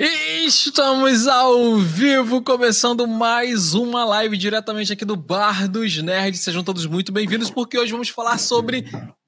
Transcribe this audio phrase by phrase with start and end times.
[0.00, 6.40] Estamos ao vivo, começando mais uma live diretamente aqui do Bar dos Nerds.
[6.40, 8.84] Sejam todos muito bem-vindos, porque hoje vamos falar sobre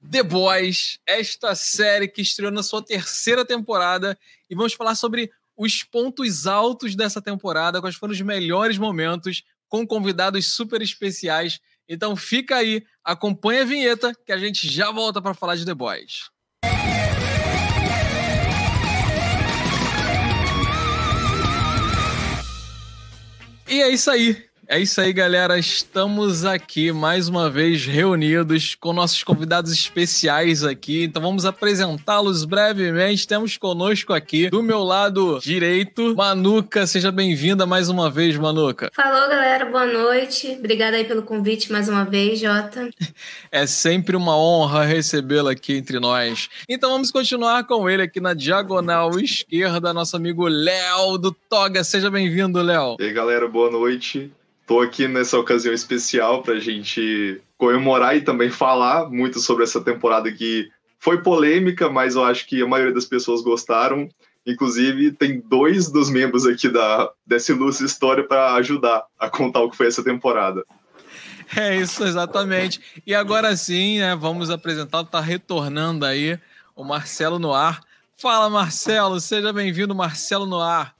[0.09, 4.17] The Boys, esta série que estreou na sua terceira temporada,
[4.49, 9.85] e vamos falar sobre os pontos altos dessa temporada, quais foram os melhores momentos, com
[9.85, 11.59] convidados super especiais.
[11.85, 15.73] Então fica aí, acompanha a vinheta, que a gente já volta para falar de The
[15.73, 16.31] Boys.
[23.71, 24.50] E é isso aí.
[24.71, 25.59] É isso aí, galera.
[25.59, 31.03] Estamos aqui mais uma vez reunidos com nossos convidados especiais aqui.
[31.03, 33.27] Então vamos apresentá-los brevemente.
[33.27, 36.87] Temos conosco aqui, do meu lado direito, Manuca.
[36.87, 38.89] Seja bem-vinda mais uma vez, Manuca.
[38.95, 39.65] Falou, galera.
[39.65, 40.55] Boa noite.
[40.57, 42.89] Obrigada aí pelo convite mais uma vez, Jota.
[43.51, 46.47] É sempre uma honra recebê-la aqui entre nós.
[46.69, 51.83] Então vamos continuar com ele aqui na diagonal esquerda, nosso amigo Léo do Toga.
[51.83, 52.95] Seja bem-vindo, Léo.
[53.01, 54.31] E aí, galera, boa noite.
[54.71, 59.81] Estou aqui nessa ocasião especial para a gente comemorar e também falar muito sobre essa
[59.81, 64.07] temporada que foi polêmica, mas eu acho que a maioria das pessoas gostaram.
[64.47, 69.69] Inclusive, tem dois dos membros aqui da dessa ilustre história para ajudar a contar o
[69.69, 70.63] que foi essa temporada.
[71.53, 72.79] É isso, exatamente.
[73.05, 76.39] E agora sim, né, vamos apresentar, tá retornando aí
[76.77, 77.77] o Marcelo Noir.
[78.15, 80.93] Fala, Marcelo, seja bem-vindo, Marcelo Noir.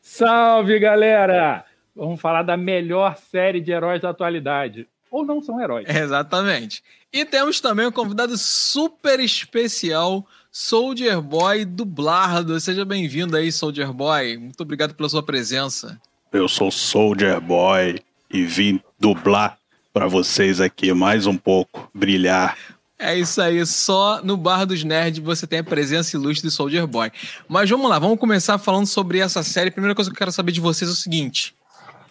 [0.00, 1.71] Salve, galera!
[1.94, 4.88] Vamos falar da melhor série de heróis da atualidade.
[5.10, 5.86] Ou não são heróis.
[5.94, 6.82] Exatamente.
[7.12, 12.58] E temos também um convidado super especial, Soldier Boy Dublardo.
[12.58, 14.38] Seja bem-vindo aí, Soldier Boy.
[14.38, 16.00] Muito obrigado pela sua presença.
[16.32, 19.58] Eu sou Soldier Boy e vim dublar
[19.92, 22.56] para vocês aqui mais um pouco, brilhar.
[22.98, 26.86] É isso aí, só no Bar dos Nerds você tem a presença ilustre do Soldier
[26.86, 27.10] Boy.
[27.46, 29.70] Mas vamos lá, vamos começar falando sobre essa série.
[29.70, 31.54] Primeira coisa que eu quero saber de vocês é o seguinte: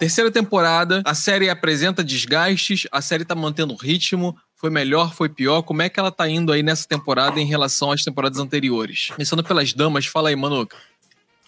[0.02, 5.62] Terceira temporada, a série apresenta desgastes, a série tá mantendo ritmo, foi melhor, foi pior?
[5.62, 9.12] Como é que ela tá indo aí nessa temporada em relação às temporadas anteriores?
[9.12, 10.75] Começando pelas damas, fala aí, Manuca.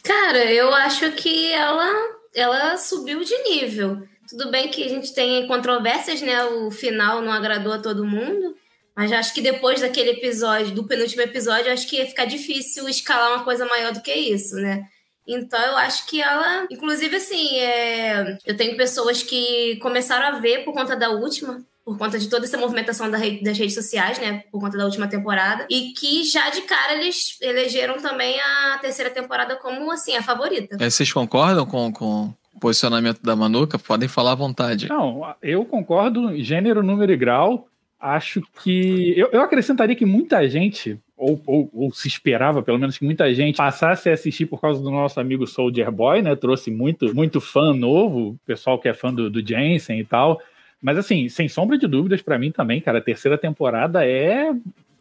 [0.04, 1.92] Cara, eu acho que ela,
[2.36, 4.08] ela subiu de nível.
[4.30, 6.46] Tudo bem que a gente tem controvérsias, né?
[6.46, 8.56] O final não agradou a todo mundo.
[8.96, 13.32] Mas acho que depois daquele episódio, do penúltimo episódio, acho que ia ficar difícil escalar
[13.32, 14.88] uma coisa maior do que isso, né?
[15.28, 18.38] Então eu acho que ela, inclusive assim, é...
[18.46, 22.46] eu tenho pessoas que começaram a ver por conta da última, por conta de toda
[22.46, 24.44] essa movimentação das redes sociais, né?
[24.52, 25.66] Por conta da última temporada.
[25.70, 30.78] E que já de cara eles elegeram também a terceira temporada como, assim, a favorita.
[30.80, 33.78] É, vocês concordam com, com o posicionamento da Manuca?
[33.78, 34.88] Podem falar à vontade.
[34.88, 37.68] Não, eu concordo, gênero, número e grau.
[38.00, 39.14] Acho que.
[39.18, 43.34] Eu, eu acrescentaria que muita gente ou, ou, ou, se esperava, pelo menos, que muita
[43.34, 46.36] gente passasse a assistir por causa do nosso amigo Soldier Boy, né?
[46.36, 50.42] Trouxe muito, muito fã novo, pessoal que é fã do, do Jensen e tal.
[50.82, 54.52] Mas, assim, sem sombra de dúvidas, para mim também, cara, a terceira temporada é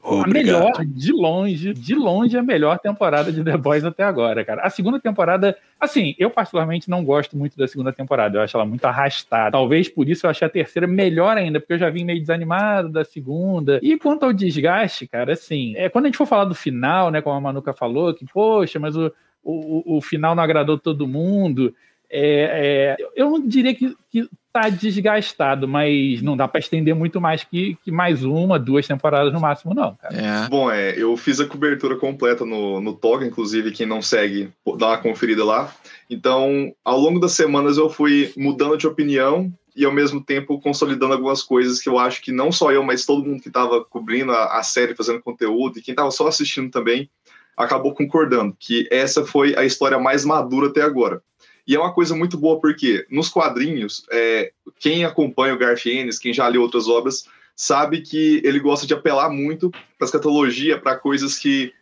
[0.03, 0.27] Obrigado.
[0.27, 4.63] A melhor, de longe, de longe, a melhor temporada de The Boys até agora, cara.
[4.63, 8.67] A segunda temporada, assim, eu particularmente não gosto muito da segunda temporada, eu acho ela
[8.67, 9.53] muito arrastada.
[9.53, 12.89] Talvez por isso eu achei a terceira melhor ainda, porque eu já vim meio desanimado
[12.89, 13.79] da segunda.
[13.81, 17.23] E quanto ao desgaste, cara, assim, é, quando a gente for falar do final, né,
[17.23, 19.13] como a Manuca falou, que, poxa, mas o,
[19.45, 21.73] o, o final não agradou todo mundo.
[22.11, 27.21] É, é, eu não diria que, que tá desgastado, mas não dá para estender muito
[27.21, 29.97] mais que, que, mais uma, duas temporadas no máximo, não.
[30.05, 30.49] É.
[30.49, 34.89] Bom, é, eu fiz a cobertura completa no, no Toga, inclusive, quem não segue, dá
[34.89, 35.73] uma conferida lá.
[36.11, 41.15] Então, ao longo das semanas eu fui mudando de opinião e ao mesmo tempo consolidando
[41.15, 44.33] algumas coisas que eu acho que não só eu, mas todo mundo que estava cobrindo
[44.33, 47.09] a, a, série, fazendo conteúdo, e quem estava só assistindo também,
[47.57, 51.23] acabou concordando que essa foi a história mais madura até agora.
[51.67, 56.19] E é uma coisa muito boa porque nos quadrinhos, é, quem acompanha o Garth Ennis,
[56.19, 60.97] quem já leu outras obras, sabe que ele gosta de apelar muito para escatologia, para
[60.97, 61.73] coisas que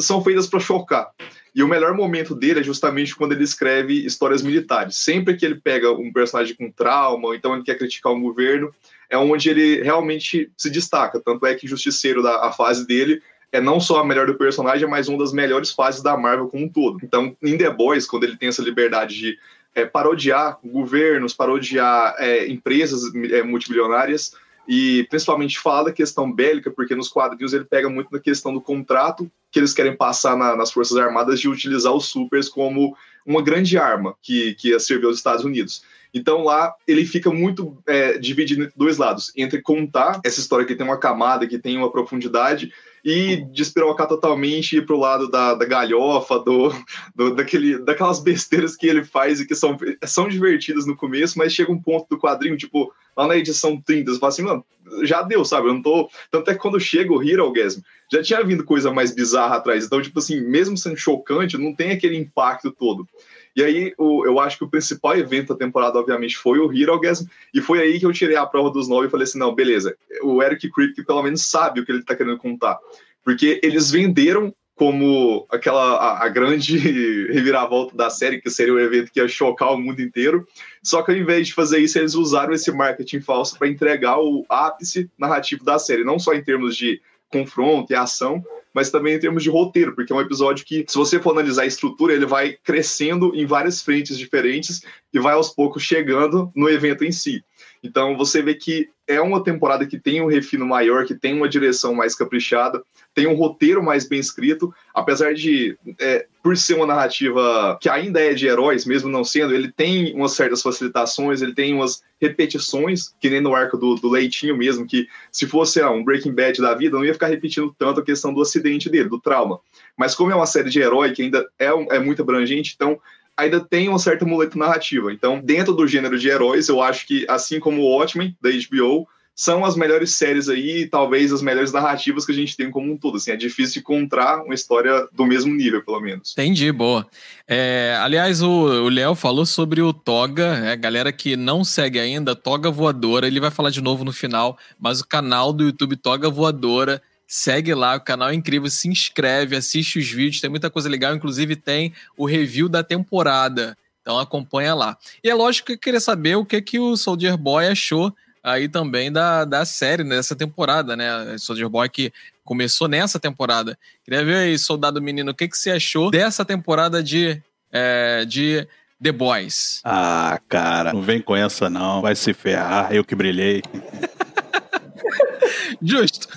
[0.00, 1.10] são feitas para chocar.
[1.54, 4.96] E o melhor momento dele é justamente quando ele escreve histórias militares.
[4.96, 8.72] Sempre que ele pega um personagem com trauma, ou então ele quer criticar um governo,
[9.08, 11.20] é onde ele realmente se destaca.
[11.20, 13.20] Tanto é que Justiceiro, da, a fase dele,
[13.52, 16.64] é não só a melhor do personagem, mas uma das melhores fases da Marvel como
[16.64, 16.98] um todo.
[17.02, 19.38] Então, em The Boys, quando ele tem essa liberdade de
[19.74, 24.32] é, parodiar governos, parodiar é, empresas é, multimilionárias,
[24.68, 29.28] e principalmente fala questão bélica, porque nos quadrinhos ele pega muito na questão do contrato
[29.50, 33.76] que eles querem passar na, nas Forças Armadas de utilizar os supers como uma grande
[33.76, 35.82] arma que, que ia servir aos Estados Unidos.
[36.14, 40.74] Então lá ele fica muito é, dividido entre dois lados, entre contar essa história que
[40.74, 42.72] tem uma camada, que tem uma profundidade,
[43.04, 46.72] e despirocar totalmente ir pro lado da, da galhofa, do,
[47.14, 51.52] do, daquele, daquelas besteiras que ele faz e que são, são divertidas no começo, mas
[51.52, 54.64] chega um ponto do quadrinho, tipo, lá na edição 30, você fala assim, mano,
[55.02, 55.68] já deu, sabe?
[55.68, 56.10] Eu não tô.
[56.30, 57.80] Tanto é que quando chega o Hero Gasm,
[58.12, 59.84] já tinha vindo coisa mais bizarra atrás.
[59.84, 63.06] Então, tipo assim, mesmo sendo chocante, não tem aquele impacto todo.
[63.54, 66.98] E aí, o, eu acho que o principal evento da temporada, obviamente, foi o Hero
[67.00, 69.54] Gasm, e foi aí que eu tirei a prova dos nove e falei assim: não,
[69.54, 72.78] beleza, o Eric Kripke pelo menos sabe o que ele tá querendo contar.
[73.24, 76.78] Porque eles venderam como aquela a, a, grande
[77.28, 80.48] reviravolta da série, que seria o um evento que ia chocar o mundo inteiro.
[80.82, 84.42] Só que ao invés de fazer isso, eles usaram esse marketing falso para entregar o
[84.48, 86.98] ápice narrativo da série, não só em termos de
[87.30, 88.42] confronto e ação,
[88.74, 91.62] mas também em termos de roteiro, porque é um episódio que, se você for analisar
[91.62, 94.82] a estrutura, ele vai crescendo em várias frentes diferentes
[95.12, 97.42] e vai aos poucos chegando no evento em si.
[97.82, 101.48] Então você vê que é uma temporada que tem um refino maior, que tem uma
[101.48, 102.82] direção mais caprichada,
[103.12, 108.20] tem um roteiro mais bem escrito, apesar de, é, por ser uma narrativa que ainda
[108.20, 113.12] é de heróis, mesmo não sendo, ele tem umas certas facilitações, ele tem umas repetições,
[113.18, 116.60] que nem no arco do, do Leitinho mesmo, que se fosse ah, um Breaking Bad
[116.60, 119.58] da vida, não ia ficar repetindo tanto a questão do acidente dele, do trauma.
[119.96, 123.00] Mas como é uma série de herói que ainda é, é muito abrangente, então
[123.40, 125.12] ainda tem uma certa muleta narrativa.
[125.12, 129.06] Então, dentro do gênero de heróis, eu acho que, assim como o Watchmen, da HBO,
[129.34, 132.96] são as melhores séries aí, talvez as melhores narrativas que a gente tem como um
[132.98, 133.16] todo.
[133.16, 136.32] Assim, é difícil encontrar uma história do mesmo nível, pelo menos.
[136.32, 137.06] Entendi, boa.
[137.48, 142.70] É, aliás, o Léo falou sobre o Toga, é, galera que não segue ainda, Toga
[142.70, 147.00] Voadora, ele vai falar de novo no final, mas o canal do YouTube Toga Voadora
[147.32, 151.14] Segue lá, o canal é incrível, se inscreve, assiste os vídeos, tem muita coisa legal,
[151.14, 153.78] inclusive tem o review da temporada.
[154.02, 154.98] Então acompanha lá.
[155.22, 158.12] E é lógico que eu queria saber o que, que o Soldier Boy achou
[158.42, 161.38] aí também da, da série, né, dessa temporada, né?
[161.38, 162.12] Soldier Boy que
[162.44, 163.78] começou nessa temporada.
[164.04, 167.40] Queria ver aí, Soldado Menino, o que, que você achou dessa temporada de,
[167.70, 168.66] é, de
[169.00, 169.80] The Boys?
[169.84, 173.62] Ah, cara, não vem com essa não, vai se ferrar, eu que brilhei.
[175.82, 176.28] Justo.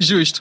[0.00, 0.40] Justo.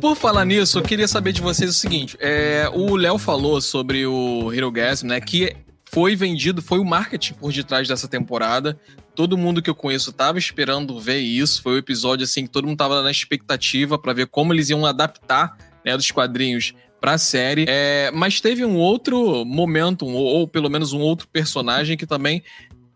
[0.00, 4.06] Por falar nisso, eu queria saber de vocês o seguinte: é, o Léo falou sobre
[4.06, 5.20] o Hero Gasm, né?
[5.20, 5.56] Que
[5.86, 8.78] foi vendido, foi o marketing por detrás dessa temporada.
[9.14, 11.62] Todo mundo que eu conheço estava esperando ver isso.
[11.62, 14.68] Foi o um episódio assim que todo mundo estava na expectativa para ver como eles
[14.70, 17.66] iam adaptar né, dos quadrinhos para a série.
[17.68, 22.42] É, mas teve um outro momento, ou, ou, pelo menos um outro personagem que também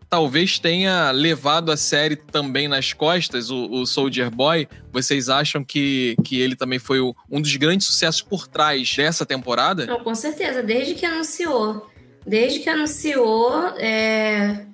[0.09, 4.67] talvez tenha levado a série também nas costas, o, o Soldier Boy.
[4.91, 9.25] Vocês acham que, que ele também foi o, um dos grandes sucessos por trás dessa
[9.25, 9.85] temporada?
[9.85, 11.89] Não, com certeza, desde que anunciou.
[12.25, 14.65] Desde que anunciou, é,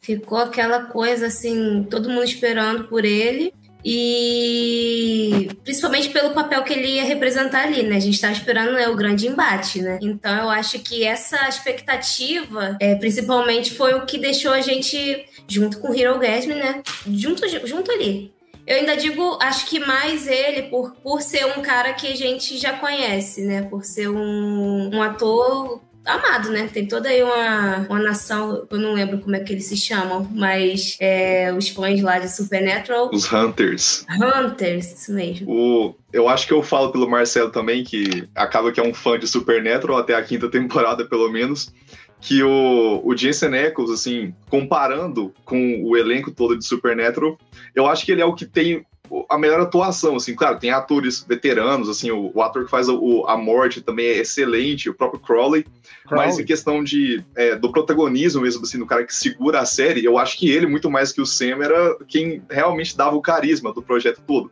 [0.00, 3.52] ficou aquela coisa assim, todo mundo esperando por ele
[3.84, 7.96] e principalmente pelo papel que ele ia representar ali, né?
[7.96, 9.98] A gente estava esperando né, o grande embate, né?
[10.00, 15.78] Então eu acho que essa expectativa, é, principalmente, foi o que deixou a gente junto
[15.78, 16.82] com o Hero Gasm, né?
[17.06, 18.32] Junto, junto ali.
[18.66, 22.56] Eu ainda digo, acho que mais ele por, por ser um cara que a gente
[22.58, 23.62] já conhece, né?
[23.62, 26.68] Por ser um, um ator amado, né?
[26.72, 30.28] Tem toda aí uma, uma nação, eu não lembro como é que eles se chamam,
[30.32, 33.10] mas é, os fãs lá de Supernatural.
[33.12, 34.06] Os Hunters.
[34.10, 35.50] Hunters, isso mesmo.
[35.50, 39.18] O, eu acho que eu falo pelo Marcelo também, que acaba que é um fã
[39.18, 41.72] de Supernatural, até a quinta temporada pelo menos,
[42.20, 47.38] que o, o Jensen Ackles, assim, comparando com o elenco todo de Supernatural,
[47.74, 48.84] eu acho que ele é o que tem
[49.28, 53.24] a melhor atuação, assim, claro, tem atores veteranos, assim, o, o ator que faz o,
[53.26, 55.64] a morte também é excelente, o próprio Crowley,
[56.06, 56.26] Crowley.
[56.26, 60.04] mas em questão de, é, do protagonismo mesmo, assim, do cara que segura a série,
[60.04, 63.72] eu acho que ele, muito mais que o Sam, era quem realmente dava o carisma
[63.72, 64.50] do projeto todo.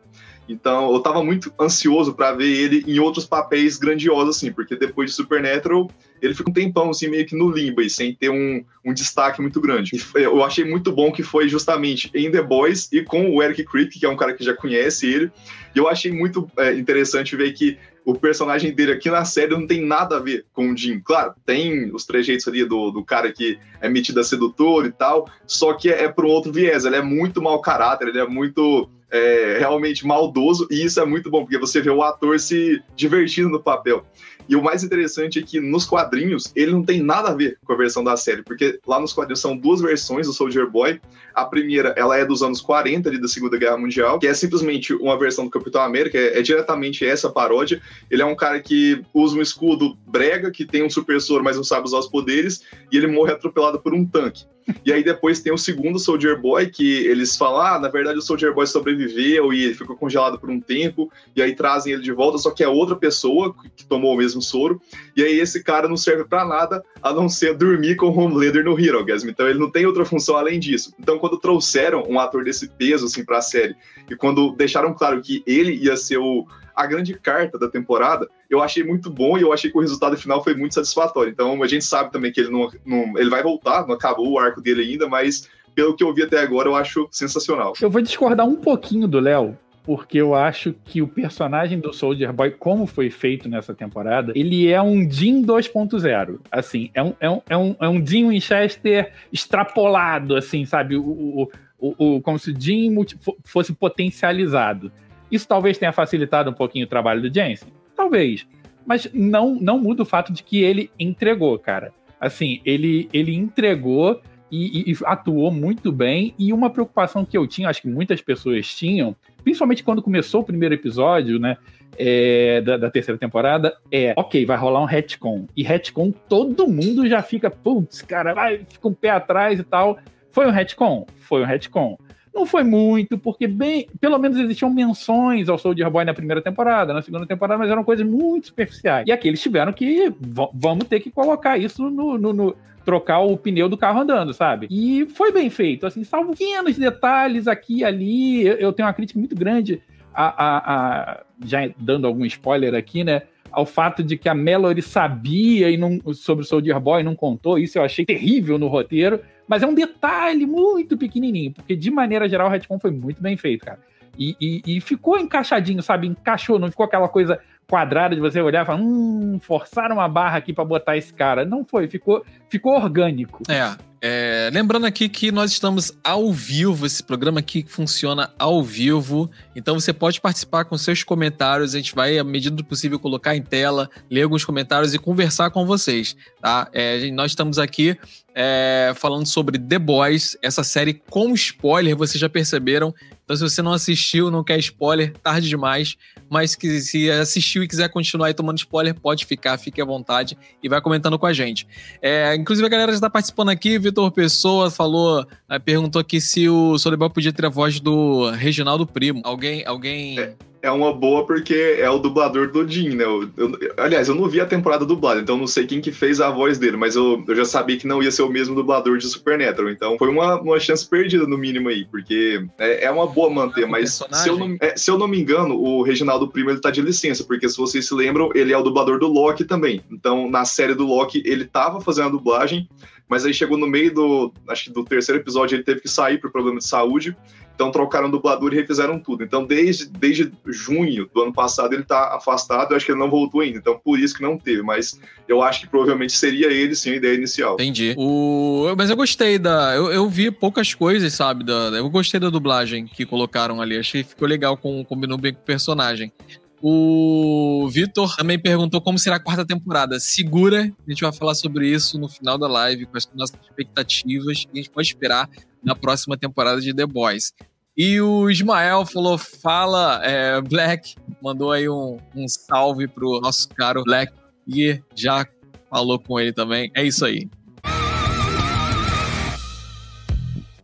[0.49, 5.11] Então, eu tava muito ansioso para ver ele em outros papéis grandiosos, assim, porque depois
[5.11, 5.89] de Supernatural,
[6.21, 9.41] ele fica um tempão, assim, meio que no limbo, e sem ter um, um destaque
[9.41, 9.91] muito grande.
[9.95, 13.63] E eu achei muito bom que foi justamente em The Boys e com o Eric
[13.63, 15.31] Kripke, que é um cara que já conhece ele,
[15.75, 19.67] e eu achei muito é, interessante ver que o personagem dele aqui na série não
[19.67, 20.99] tem nada a ver com o Jim.
[20.99, 25.29] Claro, tem os trejeitos ali do, do cara que é metido a sedutor e tal,
[25.45, 26.85] só que é, é para um outro viés.
[26.85, 31.29] Ele é muito mau caráter, ele é muito é, realmente maldoso, e isso é muito
[31.29, 34.03] bom, porque você vê o ator se divertindo no papel.
[34.49, 37.71] E o mais interessante é que nos quadrinhos ele não tem nada a ver com
[37.71, 40.99] a versão da série, porque lá nos quadrinhos são duas versões do Soldier Boy.
[41.35, 44.91] A primeira, ela é dos anos 40 ali da Segunda Guerra Mundial, que é simplesmente
[44.95, 47.79] uma versão do Capitão América, é, é diretamente essa paródia.
[48.09, 51.55] Ele é um cara que usa um escudo brega, que tem um super soro, mas
[51.55, 54.45] não sabe usar os poderes, e ele morre atropelado por um tanque.
[54.85, 58.21] E aí depois tem o segundo Soldier Boy, que eles falam, ah, na verdade o
[58.21, 62.37] Soldier Boy sobreviveu e ficou congelado por um tempo, e aí trazem ele de volta,
[62.37, 64.81] só que é outra pessoa que tomou o mesmo soro,
[65.15, 68.63] e aí esse cara não serve para nada, a não ser dormir com o Homelander
[68.63, 69.29] no Hero Gasm.
[69.29, 70.93] Então ele não tem outra função além disso.
[70.99, 73.75] Então quando trouxeram um ator desse peso, assim, pra série,
[74.09, 76.47] e quando deixaram claro que ele ia ser o
[76.79, 80.15] a grande carta da temporada, eu achei muito bom e eu achei que o resultado
[80.15, 81.29] final foi muito satisfatório.
[81.29, 84.39] Então a gente sabe também que ele não, não ele vai voltar, não acabou o
[84.39, 87.73] arco dele ainda, mas pelo que eu vi até agora, eu acho sensacional.
[87.81, 92.31] Eu vou discordar um pouquinho do Léo, porque eu acho que o personagem do Soldier
[92.31, 96.39] Boy, como foi feito nessa temporada, ele é um Jim 2.0.
[96.49, 100.95] Assim, é um, é, um, é, um, é um Jim Winchester extrapolado, assim, sabe?
[100.95, 102.95] O, o, o, o como se o Jim
[103.43, 104.89] fosse potencializado.
[105.31, 107.69] Isso talvez tenha facilitado um pouquinho o trabalho do Jensen?
[107.95, 108.47] Talvez.
[108.85, 111.93] Mas não, não muda o fato de que ele entregou, cara.
[112.19, 114.21] Assim, ele, ele entregou
[114.51, 116.33] e, e, atuou muito bem.
[116.37, 120.43] E uma preocupação que eu tinha, acho que muitas pessoas tinham, principalmente quando começou o
[120.43, 121.57] primeiro episódio, né?
[121.97, 125.47] É, da, da, terceira temporada é, ok, vai rolar um retcon.
[125.57, 129.97] E retcon todo mundo já fica, putz, cara, vai, fica um pé atrás e tal.
[130.31, 131.05] Foi um retcon?
[131.17, 131.97] Foi um retcon.
[132.33, 136.93] Não foi muito, porque bem, pelo menos existiam menções ao Soldier Boy na primeira temporada,
[136.93, 139.07] na segunda temporada, mas eram coisas muito superficiais.
[139.07, 140.13] E aqui eles tiveram que
[140.53, 142.55] vamos ter que colocar isso no, no, no
[142.85, 144.67] trocar o pneu do carro andando, sabe?
[144.69, 148.45] E foi bem feito, assim, salvo pequenos detalhes aqui e ali.
[148.45, 149.81] Eu tenho uma crítica muito grande
[150.13, 153.23] a, a, a, já dando algum spoiler aqui, né?
[153.51, 157.15] Ao fato de que a Mallory sabia e não, sobre o Soldier Boy e não
[157.15, 159.19] contou, isso eu achei terrível no roteiro.
[159.49, 163.35] Mas é um detalhe muito pequenininho, porque de maneira geral o retcon foi muito bem
[163.35, 163.79] feito, cara.
[164.17, 166.05] E, e, e, ficou encaixadinho, sabe?
[166.05, 170.37] Encaixou, não ficou aquela coisa quadrada de você olhar e falar, hum, forçaram uma barra
[170.37, 171.45] aqui para botar esse cara.
[171.45, 173.41] Não foi, ficou, ficou orgânico.
[173.49, 179.29] É, é, lembrando aqui que nós estamos ao vivo, esse programa aqui funciona ao vivo,
[179.55, 183.35] então você pode participar com seus comentários, a gente vai, à medida do possível, colocar
[183.35, 186.69] em tela, ler alguns comentários e conversar com vocês, tá?
[186.71, 187.97] É, nós estamos aqui
[188.33, 192.93] é, falando sobre The Boys, essa série com spoiler, vocês já perceberam.
[193.23, 195.95] Então, se você não assistiu, não quer spoiler, tarde demais.
[196.29, 200.37] Mas que se assistiu e quiser continuar aí tomando spoiler, pode ficar, fique à vontade
[200.63, 201.67] e vai comentando com a gente.
[202.01, 203.77] É, inclusive, a galera já está participando aqui.
[203.89, 208.85] Vitor Pessoa falou, é, perguntou aqui se o Soleibal podia ter a voz do Reginaldo
[208.85, 209.21] Primo.
[209.23, 209.65] Alguém.
[209.65, 210.19] alguém...
[210.19, 213.05] É é uma boa porque é o dublador do Jim, né?
[213.05, 216.19] Eu, eu, aliás, eu não vi a temporada dublada, então não sei quem que fez
[216.19, 218.97] a voz dele, mas eu, eu já sabia que não ia ser o mesmo dublador
[218.97, 223.07] de Supernatural, então foi uma, uma chance perdida no mínimo aí, porque é, é uma
[223.07, 226.49] boa manter, mas se eu, não, é, se eu não me engano, o Reginaldo Primo
[226.49, 229.45] ele tá de licença, porque se vocês se lembram, ele é o dublador do Loki
[229.45, 229.81] também.
[229.89, 232.67] Então, na série do Loki, ele tava fazendo a dublagem,
[233.09, 236.19] mas aí chegou no meio do, acho que do terceiro episódio, ele teve que sair
[236.19, 237.17] por problema de saúde,
[237.59, 239.21] então trocaram dublador e refizeram tudo.
[239.21, 243.09] Então desde, desde junho do ano passado ele está afastado, eu acho que ele não
[243.09, 243.57] voltou ainda.
[243.57, 244.97] Então por isso que não teve, mas
[245.27, 247.55] eu acho que provavelmente seria ele sim a ideia inicial.
[247.55, 247.93] Entendi.
[247.97, 248.73] O...
[248.77, 249.75] Mas eu gostei da.
[249.75, 251.43] Eu, eu vi poucas coisas, sabe?
[251.43, 251.53] Da...
[251.75, 253.77] Eu gostei da dublagem que colocaram ali.
[253.77, 254.85] Achei que ficou legal, com...
[254.85, 256.13] combinou bem com o personagem.
[256.61, 259.99] O Vitor também perguntou como será a quarta temporada.
[259.99, 264.43] Segura, a gente vai falar sobre isso no final da live, com as nossas expectativas
[264.43, 265.29] que a gente pode esperar
[265.63, 267.33] na próxima temporada de The Boys.
[267.77, 273.83] E o Ismael falou: fala, é, Black, mandou aí um, um salve pro nosso caro
[273.83, 274.11] Black
[274.45, 275.25] e já
[275.69, 276.69] falou com ele também.
[276.75, 277.29] É isso aí.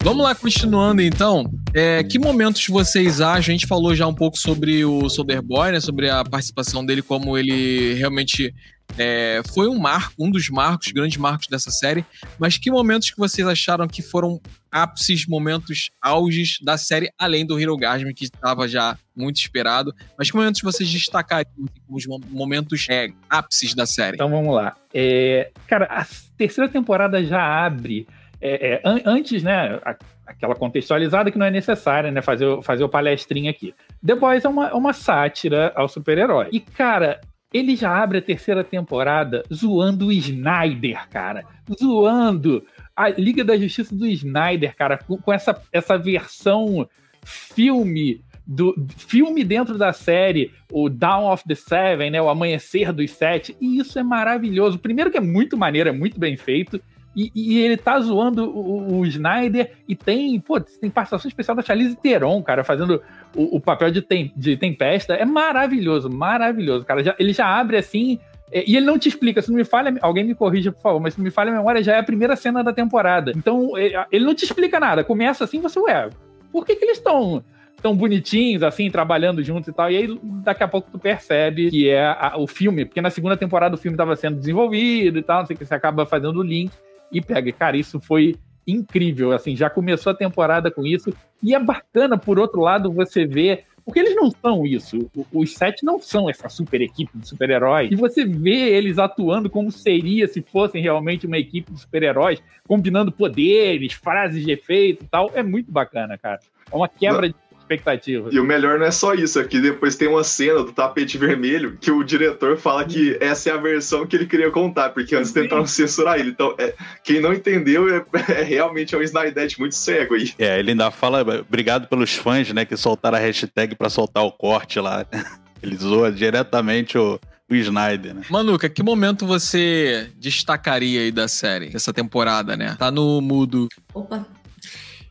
[0.06, 1.52] Vamos lá, continuando então.
[1.74, 3.52] É, que momentos vocês acham?
[3.52, 5.80] A gente falou já um pouco sobre o Soldier Boy, né?
[5.80, 8.54] Sobre a participação dele, como ele realmente
[9.00, 12.06] é, foi um marco, um dos marcos, grandes marcos dessa série.
[12.38, 14.40] Mas que momentos que vocês acharam que foram
[14.72, 19.92] ápices, momentos auges da série, além do Hero Gasm, que estava já muito esperado.
[20.20, 24.18] Mas que momentos vocês destacariam como os momentos é, ápices da série?
[24.18, 24.76] Então vamos lá.
[24.94, 26.06] É, cara, a
[26.38, 28.06] terceira temporada já abre.
[28.42, 32.84] É, é, an antes, né, a, aquela contextualizada que não é necessária, né, fazer, fazer
[32.84, 33.74] o palestrinho aqui.
[34.06, 36.50] The Boys é uma, uma sátira ao super-herói.
[36.52, 37.22] E, cara,
[37.54, 41.46] ele já abre a terceira temporada zoando o Snyder, cara.
[41.80, 42.66] Zoando
[42.96, 46.88] a Liga da Justiça do Snyder, cara, com, com essa, essa versão
[47.24, 53.10] filme do filme dentro da série, o Dawn of the Seven, né, o Amanhecer dos
[53.12, 54.78] Sete, e isso é maravilhoso.
[54.78, 56.80] Primeiro que é muito maneiro, é muito bem feito,
[57.16, 61.64] e, e ele tá zoando o, o, Snyder e tem, pô, tem participação especial da
[61.64, 63.02] Charlize Theron, cara, fazendo
[63.34, 65.14] o, o papel de, tem, de Tempesta.
[65.14, 67.04] É maravilhoso, maravilhoso, cara.
[67.04, 68.20] Já, ele já abre assim
[68.52, 71.00] É, e ele não te explica, se não me falha, alguém me corrija, por favor,
[71.00, 73.32] mas se não me falha a memória, já é a primeira cena da temporada.
[73.36, 75.04] Então, é, ele não te explica nada.
[75.04, 76.10] Começa assim, você, ué,
[76.52, 77.44] por que, que eles estão
[77.82, 79.92] tão bonitinhos, assim, trabalhando juntos e tal.
[79.92, 83.38] E aí, daqui a pouco, tu percebe que é a, o filme, porque na segunda
[83.38, 86.40] temporada o filme estava sendo desenvolvido e tal, não sei o que, você acaba fazendo
[86.40, 86.72] o link
[87.12, 87.52] e pega.
[87.52, 88.36] Cara, isso foi
[88.68, 91.14] incrível, assim, já começou a temporada com isso.
[91.42, 95.12] E é bacana, por outro lado, você ver porque eles não são isso.
[95.32, 97.92] Os sete não são essa super equipe de super-heróis.
[97.92, 103.12] E você vê eles atuando como seria se fossem realmente uma equipe de super-heróis, combinando
[103.12, 105.30] poderes, frases de efeito e tal.
[105.36, 106.40] É muito bacana, cara.
[106.72, 107.36] É uma quebra de
[107.66, 108.30] expectativa.
[108.32, 111.18] E o melhor não é só isso, é que depois tem uma cena do tapete
[111.18, 115.16] vermelho que o diretor fala que essa é a versão que ele queria contar, porque
[115.16, 115.42] antes Sim.
[115.42, 116.30] tentaram censurar ele.
[116.30, 120.34] Então, é, quem não entendeu é, é realmente é um Snyder muito cego aí.
[120.40, 124.32] É, ele ainda fala, obrigado pelos fãs, né, que soltaram a hashtag para soltar o
[124.32, 125.06] corte lá.
[125.64, 127.20] Ele zoa diretamente o,
[127.50, 128.22] o Snyder, né?
[128.30, 132.76] Manuca, que momento você destacaria aí da série, dessa temporada, né?
[132.78, 133.68] Tá no mudo.
[133.92, 134.28] Opa.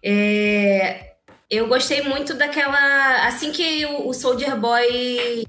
[0.01, 1.14] É,
[1.51, 3.27] eu gostei muito daquela.
[3.27, 5.45] Assim que o, Soldier Boy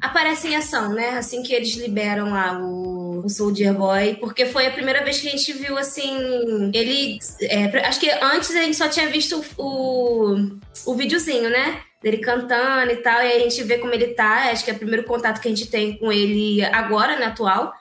[0.00, 1.10] aparece em ação, né?
[1.10, 4.16] Assim que eles liberam lá o, Soldier Boy.
[4.16, 6.70] Porque foi a primeira vez que a gente viu, assim.
[6.72, 7.18] Ele.
[7.42, 10.36] É, acho que antes a gente só tinha visto o,
[10.86, 11.82] o videozinho, né?
[12.02, 13.20] Dele cantando e tal.
[13.20, 14.50] E aí a gente vê como ele tá.
[14.50, 17.26] Acho que é o primeiro contato que a gente tem com ele agora, né?
[17.26, 17.72] Atual.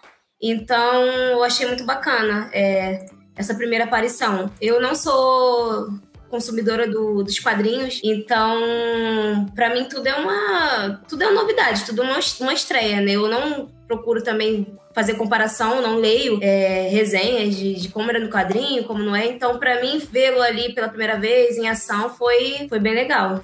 [0.42, 4.52] Então, eu achei muito bacana é, essa primeira aparição.
[4.60, 5.90] Eu não sou
[6.30, 12.02] consumidora do, dos quadrinhos, então para mim tudo é uma tudo é uma novidade, tudo
[12.02, 13.14] é uma, uma estreia, né?
[13.14, 18.30] Eu não procuro também fazer comparação, não leio é, resenhas de, de, como era no
[18.30, 19.28] quadrinho, como não é.
[19.28, 23.44] Então, para mim, vê-lo ali pela primeira vez em ação foi, foi bem legal.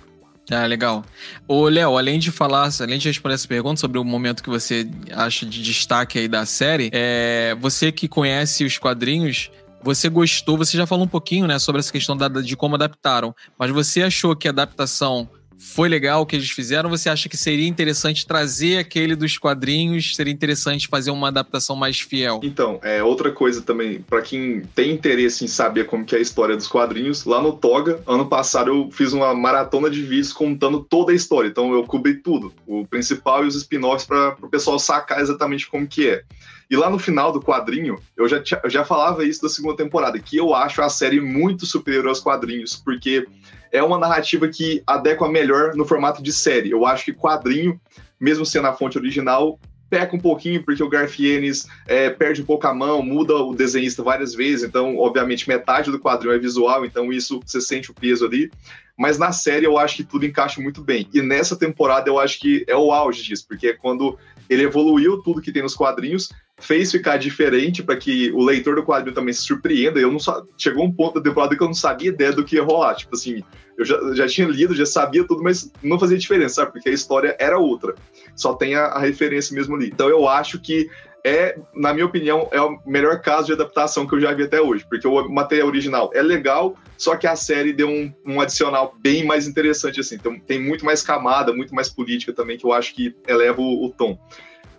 [0.52, 1.04] Ah, legal.
[1.48, 4.88] Ô, Léo, além de falar, além de responder essa pergunta sobre o momento que você
[5.12, 9.50] acha de destaque aí da série, é, você que conhece os quadrinhos,
[9.86, 13.36] você gostou, você já falou um pouquinho, né, sobre essa questão da, de como adaptaram,
[13.58, 16.90] mas você achou que a adaptação foi legal o que eles fizeram?
[16.90, 20.16] Você acha que seria interessante trazer aquele dos quadrinhos?
[20.16, 22.42] Seria interessante fazer uma adaptação mais fiel?
[22.44, 26.22] Então, é outra coisa também, para quem tem interesse em saber como que é a
[26.22, 30.84] história dos quadrinhos, lá no Toga, ano passado eu fiz uma maratona de vídeos contando
[30.84, 31.48] toda a história.
[31.48, 35.88] Então eu cobri tudo, o principal e os spin-offs para o pessoal sacar exatamente como
[35.88, 36.24] que é.
[36.70, 40.20] E lá no final do quadrinho, eu já, eu já falava isso da segunda temporada,
[40.20, 43.28] que eu acho a série muito superior aos quadrinhos, porque
[43.72, 46.72] é uma narrativa que adequa melhor no formato de série.
[46.72, 47.80] Eu acho que quadrinho,
[48.20, 52.68] mesmo sendo a fonte original, peca um pouquinho, porque o Garfienes é, perde um pouco
[52.68, 57.14] a mão, muda o desenhista várias vezes, então, obviamente, metade do quadrinho é visual, então
[57.14, 58.50] isso você sente o peso ali.
[58.98, 61.08] Mas na série eu acho que tudo encaixa muito bem.
[61.14, 64.18] E nessa temporada eu acho que é o auge disso, porque é quando
[64.50, 68.84] ele evoluiu tudo que tem nos quadrinhos, fez ficar diferente para que o leitor do
[68.84, 70.00] quadrinho também se surpreenda.
[70.00, 70.20] Eu não
[70.58, 72.96] chegou um ponto da temporada que eu não sabia ideia do que ia rolar.
[72.96, 73.44] Tipo assim,
[73.78, 76.72] eu já, já tinha lido, já sabia tudo, mas não fazia diferença, sabe?
[76.72, 77.96] Porque a história era outra.
[78.36, 79.88] Só tem a, a referência mesmo ali.
[79.88, 80.90] Então eu acho que
[81.26, 84.62] é, na minha opinião, é o melhor caso de adaptação que eu já vi até
[84.62, 88.96] hoje, porque o material original é legal, só que a série deu um, um adicional
[89.02, 90.16] bem mais interessante, assim.
[90.16, 93.86] Então tem muito mais camada, muito mais política também, que eu acho que eleva o,
[93.86, 94.20] o tom.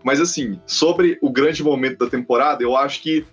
[0.02, 3.26] Mas assim, sobre o grande momento da temporada, eu acho que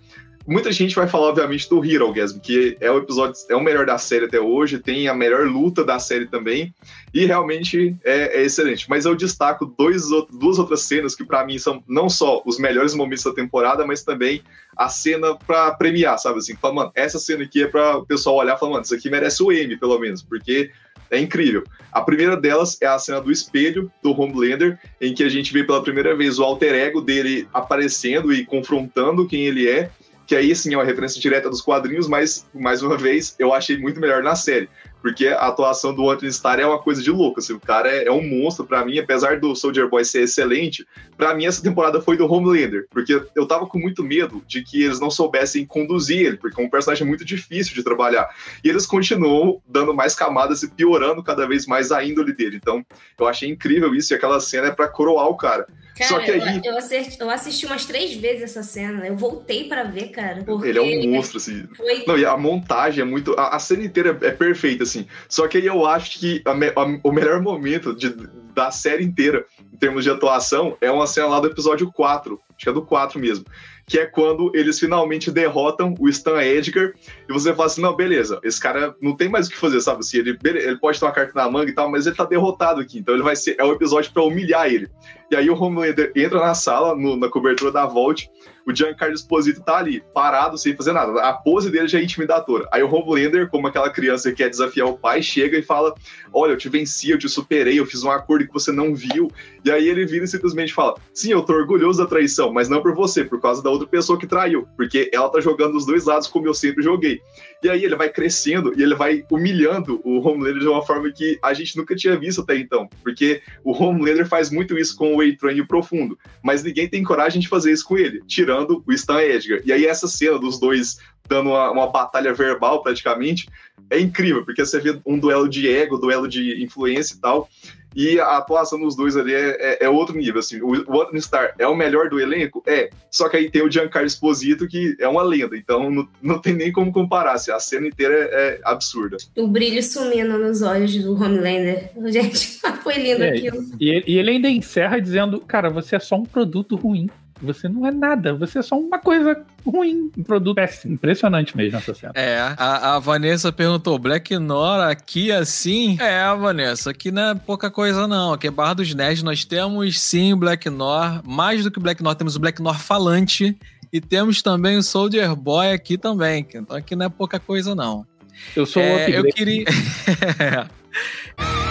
[0.46, 3.86] Muita gente vai falar, obviamente, do Hero Gasm, que é o episódio, é o melhor
[3.86, 6.74] da série até hoje, tem a melhor luta da série também,
[7.14, 8.90] e realmente é, é excelente.
[8.90, 12.94] Mas eu destaco dois, duas outras cenas que, para mim, são não só os melhores
[12.94, 14.44] momentos da temporada, mas também
[14.76, 16.40] a cena para premiar, sabe?
[16.40, 18.96] Assim, fala, mano, essa cena aqui é para o pessoal olhar e falar, mano, isso
[18.96, 20.72] aqui merece o M, pelo menos, porque
[21.14, 21.64] é incrível.
[21.92, 25.64] A primeira delas é a cena do espelho do Homelander, em que a gente vê
[25.64, 29.90] pela primeira vez o alter ego dele aparecendo e confrontando quem ele é
[30.26, 33.78] que aí sim é uma referência direta dos quadrinhos, mas, mais uma vez, eu achei
[33.78, 34.70] muito melhor na série.
[35.04, 37.42] Porque a atuação do Anthony Starr é uma coisa de louco.
[37.42, 40.88] Assim, o cara é, é um monstro para mim, apesar do Soldier Boy ser excelente.
[41.18, 44.82] para mim, essa temporada foi do Homelander, porque eu tava com muito medo de que
[44.82, 48.34] eles não soubessem conduzir ele, porque é um personagem muito difícil de trabalhar.
[48.64, 52.56] E eles continuam dando mais camadas e piorando cada vez mais a índole dele.
[52.56, 52.86] Então,
[53.20, 55.68] eu achei incrível isso, e aquela cena é para coroar o cara.
[55.96, 56.62] Cara, Só que aí...
[56.64, 59.06] eu, assisti, eu assisti umas três vezes essa cena.
[59.06, 60.44] Eu voltei para ver, cara.
[60.64, 61.68] Ele é um monstro, assim.
[61.76, 62.04] Foi...
[62.08, 63.34] Não, e a montagem é muito.
[63.34, 65.06] A, a, cena inteira é perfeita, assim.
[65.30, 68.10] Só que aí eu acho que a, a, o melhor momento de,
[68.56, 72.42] da série inteira, em termos de atuação, é uma cena lá do episódio 4.
[72.50, 73.46] Acho que é do 4 mesmo
[73.86, 76.94] que é quando eles finalmente derrotam o Stan Edgar
[77.28, 80.00] e você fala assim, não, beleza, esse cara não tem mais o que fazer, sabe?
[80.00, 82.80] Assim, ele, ele pode ter uma carta na manga e tal, mas ele tá derrotado
[82.80, 84.90] aqui, então ele vai ser, é o um episódio para humilhar ele.
[85.30, 88.30] E aí o Homelander entra na sala, no, na cobertura da Vault,
[88.66, 91.22] o Giancarlo Esposito tá ali, parado, sem fazer nada.
[91.22, 92.68] A pose dele já é intimidatora.
[92.72, 95.94] Aí o Homelander, como aquela criança que quer desafiar o pai, chega e fala:
[96.32, 99.30] Olha, eu te venci, eu te superei, eu fiz um acordo que você não viu.
[99.64, 102.82] E aí ele vira e simplesmente fala: Sim, eu tô orgulhoso da traição, mas não
[102.82, 104.68] por você, por causa da outra pessoa que traiu.
[104.78, 107.22] Porque ela tá jogando dos dois lados como eu sempre joguei.
[107.64, 111.40] E aí ele vai crescendo e ele vai humilhando o Homelander de uma forma que
[111.42, 112.90] a gente nunca tinha visto até então.
[113.02, 116.18] Porque o Homelander faz muito isso com o A-Train Profundo.
[116.44, 119.62] Mas ninguém tem coragem de fazer isso com ele, tirando o Stan Edgar.
[119.64, 120.98] E aí essa cena dos dois
[121.28, 123.48] dando uma, uma, batalha verbal praticamente,
[123.90, 127.50] é incrível, porque você vê um duelo de ego, duelo de influência e tal,
[127.96, 131.20] e a atuação dos dois ali é, é, é outro nível, assim, o, o Anthony
[131.20, 132.64] Starr é o melhor do elenco?
[132.66, 136.40] É, só que aí tem o Giancarlo Esposito, que é uma lenda, então não, não
[136.40, 139.18] tem nem como comparar, assim, a cena inteira é, é absurda.
[139.36, 143.64] O brilho sumindo nos olhos do Homelander, gente, foi lindo é, aquilo.
[143.80, 147.10] E, e ele ainda encerra dizendo, cara, você é só um produto ruim.
[147.44, 150.94] Você não é nada, você é só uma coisa ruim, um produto péssimo.
[150.94, 152.14] Impressionante mesmo essa cena.
[152.16, 155.98] É, a, a Vanessa perguntou: Black Nora aqui assim?
[156.00, 158.34] É, Vanessa, aqui não é pouca coisa não.
[158.34, 161.22] Aqui é Barra dos Nerds, nós temos sim Black Nor.
[161.26, 163.58] Mais do que Black Nor, temos o Black Nor falante.
[163.92, 166.48] E temos também o Soldier Boy aqui também.
[166.54, 168.08] Então aqui não é pouca coisa não.
[168.56, 169.66] Eu sou é, o Eu queria.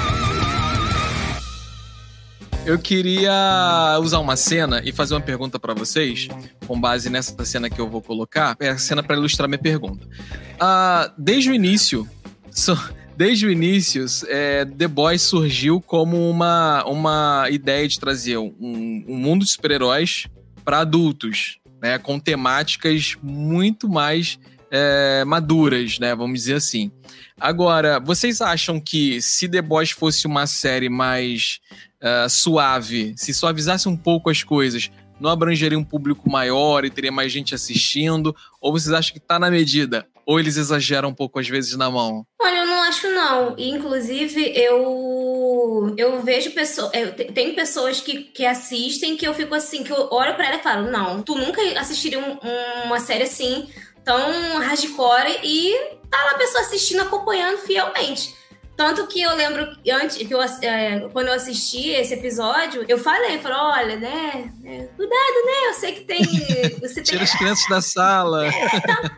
[2.64, 6.28] Eu queria usar uma cena e fazer uma pergunta para vocês,
[6.64, 8.56] com base nessa cena que eu vou colocar.
[8.60, 10.06] É a cena para ilustrar minha pergunta.
[10.06, 12.08] Uh, desde o início,
[12.52, 12.78] so,
[13.16, 19.16] desde o início, é, The Boys surgiu como uma, uma ideia de trazer um, um
[19.16, 20.28] mundo de super-heróis
[20.64, 24.38] para adultos, né, com temáticas muito mais
[24.70, 26.92] é, maduras, né, vamos dizer assim.
[27.40, 31.58] Agora, vocês acham que se The Boys fosse uma série mais
[32.02, 37.12] uh, suave, se suavizasse um pouco as coisas, não abrangeria um público maior e teria
[37.12, 38.34] mais gente assistindo?
[38.60, 40.06] Ou vocês acham que tá na medida?
[40.26, 42.26] Ou eles exageram um pouco às vezes na mão?
[42.40, 43.54] Olha, eu não acho não.
[43.56, 46.92] Inclusive, eu eu vejo pessoas,
[47.34, 50.62] tem pessoas que, que assistem que eu fico assim, que eu olho para ela e
[50.62, 52.38] falo, não, tu nunca assistiria um,
[52.86, 53.68] uma série assim
[54.04, 55.72] tão hardcore e
[56.10, 58.34] tá lá a pessoa assistindo, acompanhando fielmente.
[58.76, 63.38] Tanto que eu lembro antes que eu, é, quando eu assisti esse episódio, eu falei,
[63.38, 65.51] falei, olha, né, é, cuidado, né?
[65.72, 66.22] Eu sei que tem.
[66.80, 68.46] Você Tira as crianças da sala.
[68.46, 69.16] É, tá.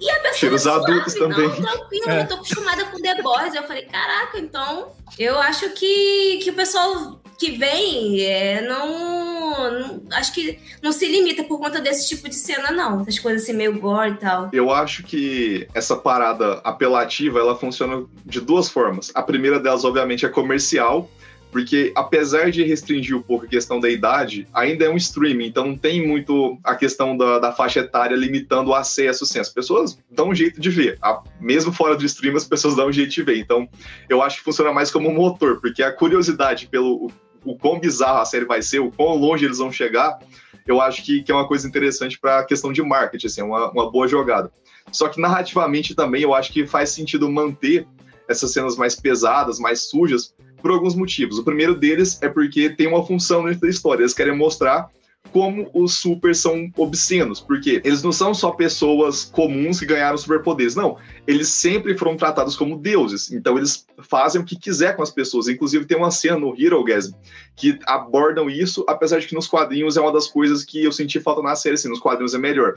[0.00, 0.34] E a pessoa.
[0.34, 1.48] Tira os adultos também.
[1.48, 2.22] Não, tranquilo, é.
[2.22, 3.54] eu tô acostumada com The Boys.
[3.54, 4.92] Eu falei, caraca, então.
[5.16, 11.06] Eu acho que, que o pessoal que vem é, não, não, Acho que não se
[11.06, 13.02] limita por conta desse tipo de cena, não.
[13.02, 14.50] Essas coisas assim, meio gore e tal.
[14.52, 19.12] Eu acho que essa parada apelativa ela funciona de duas formas.
[19.14, 21.08] A primeira delas, obviamente, é comercial
[21.56, 25.68] porque apesar de restringir um pouco a questão da idade, ainda é um streaming, então
[25.68, 29.24] não tem muito a questão da, da faixa etária limitando o acesso.
[29.24, 32.76] Assim, as pessoas dão um jeito de ver, a, mesmo fora do stream, as pessoas
[32.76, 33.38] dão um jeito de ver.
[33.38, 33.66] Então,
[34.06, 37.80] eu acho que funciona mais como um motor, porque a curiosidade pelo o, o quão
[37.80, 40.18] bizarro a série vai ser, o quão longe eles vão chegar,
[40.66, 43.44] eu acho que, que é uma coisa interessante para a questão de marketing, assim, é
[43.44, 44.52] uma, uma boa jogada.
[44.92, 47.88] Só que narrativamente também eu acho que faz sentido manter
[48.28, 51.38] essas cenas mais pesadas, mais sujas, por alguns motivos.
[51.38, 54.02] O primeiro deles é porque tem uma função dentro da história.
[54.02, 54.88] Eles querem mostrar
[55.32, 60.74] como os supers são obscenos, porque eles não são só pessoas comuns que ganharam superpoderes,
[60.74, 60.96] não.
[61.26, 65.48] Eles sempre foram tratados como deuses, então eles fazem o que quiser com as pessoas.
[65.48, 67.14] Inclusive tem uma cena no Hero Gasm
[67.56, 71.18] que abordam isso, apesar de que nos quadrinhos é uma das coisas que eu senti
[71.18, 72.74] falta na série, assim, nos quadrinhos é melhor,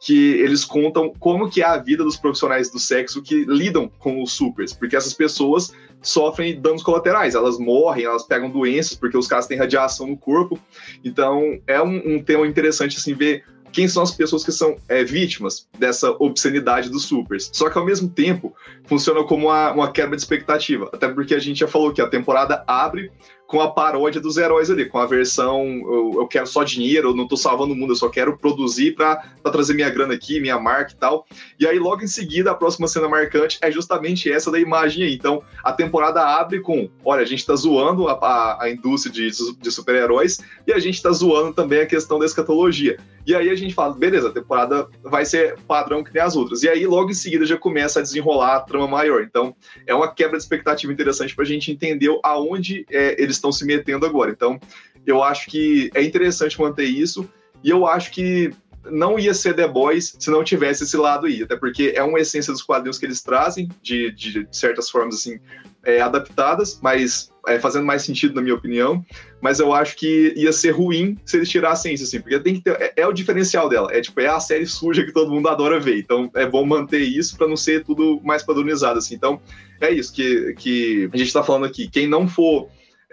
[0.00, 4.22] que eles contam como que é a vida dos profissionais do sexo que lidam com
[4.22, 9.28] os supers, porque essas pessoas sofrem danos colaterais, elas morrem, elas pegam doenças porque os
[9.28, 10.58] caras têm radiação no corpo,
[11.04, 15.02] então é um um, tema interessante, assim, ver quem são as pessoas que são é,
[15.02, 17.50] vítimas dessa obscenidade dos supers.
[17.52, 21.38] Só que ao mesmo tempo funciona como uma, uma quebra de expectativa, até porque a
[21.38, 23.10] gente já falou que a temporada abre
[23.52, 27.14] com a paródia dos heróis ali, com a versão eu, eu quero só dinheiro, eu
[27.14, 29.16] não tô salvando o mundo, eu só quero produzir para
[29.52, 31.26] trazer minha grana aqui, minha marca e tal.
[31.60, 35.14] E aí logo em seguida a próxima cena marcante é justamente essa da imagem aí.
[35.14, 39.28] Então a temporada abre com, olha, a gente tá zoando a, a, a indústria de,
[39.60, 42.96] de super-heróis e a gente tá zoando também a questão da escatologia.
[43.26, 46.62] E aí a gente fala, beleza, a temporada vai ser padrão que nem as outras.
[46.62, 49.22] E aí logo em seguida já começa a desenrolar a trama maior.
[49.22, 49.54] Então
[49.86, 54.06] é uma quebra de expectativa interessante pra gente entender aonde é, eles estão se metendo
[54.06, 54.30] agora.
[54.30, 54.58] Então,
[55.06, 57.28] eu acho que é interessante manter isso,
[57.62, 58.52] e eu acho que
[58.90, 62.18] não ia ser The Boys se não tivesse esse lado aí, até porque é uma
[62.18, 65.38] essência dos quadrinhos que eles trazem, de, de certas formas, assim,
[65.84, 69.04] é, adaptadas, mas é, fazendo mais sentido, na minha opinião.
[69.40, 72.60] Mas eu acho que ia ser ruim se eles tirassem isso, assim, porque tem que
[72.60, 72.80] ter.
[72.80, 73.88] É, é, o diferencial dela.
[73.92, 75.98] É tipo, é a série suja que todo mundo adora ver.
[75.98, 79.14] Então é bom manter isso para não ser tudo mais padronizado, assim.
[79.14, 79.40] Então,
[79.80, 81.88] é isso que, que a gente tá falando aqui.
[81.88, 82.68] Quem não for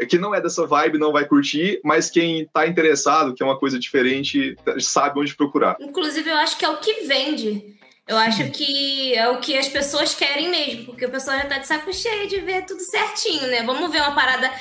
[0.07, 3.57] que não é dessa vibe não vai curtir, mas quem tá interessado, que é uma
[3.57, 5.77] coisa diferente, sabe onde procurar.
[5.79, 7.77] Inclusive, eu acho que é o que vende.
[8.09, 11.59] Eu acho que é o que as pessoas querem mesmo, porque o pessoal já tá
[11.59, 13.61] de saco cheio de ver tudo certinho, né?
[13.61, 14.51] Vamos ver uma parada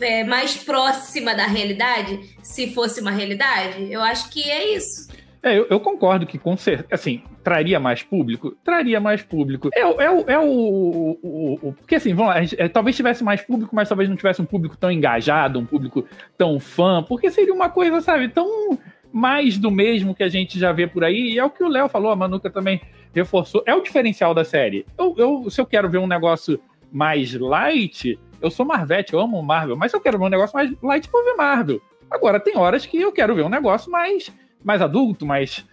[0.00, 3.92] é, mais próxima da realidade, se fosse uma realidade?
[3.92, 5.06] Eu acho que é isso.
[5.44, 8.56] É, eu, eu, concordo que com certeza, assim, traria mais público?
[8.64, 9.68] Traria mais público.
[9.74, 13.22] É, é, é, o, o, o, o, Porque assim, vamos lá, gente, é, talvez tivesse
[13.22, 17.30] mais público, mas talvez não tivesse um público tão engajado, um público tão fã, porque
[17.30, 18.78] seria uma coisa, sabe, tão
[19.12, 21.68] mais do mesmo que a gente já vê por aí, e é o que o
[21.68, 22.80] Léo falou, a Manuca também
[23.14, 24.86] reforçou, é o diferencial da série.
[24.96, 26.58] Eu, eu, se eu quero ver um negócio
[26.90, 30.56] mais light, eu sou Marvete, eu amo Marvel, mas se eu quero ver um negócio
[30.56, 31.82] mais light, eu vou ver Marvel.
[32.10, 34.32] Agora, tem horas que eu quero ver um negócio mais
[34.64, 35.64] mais adulto, mais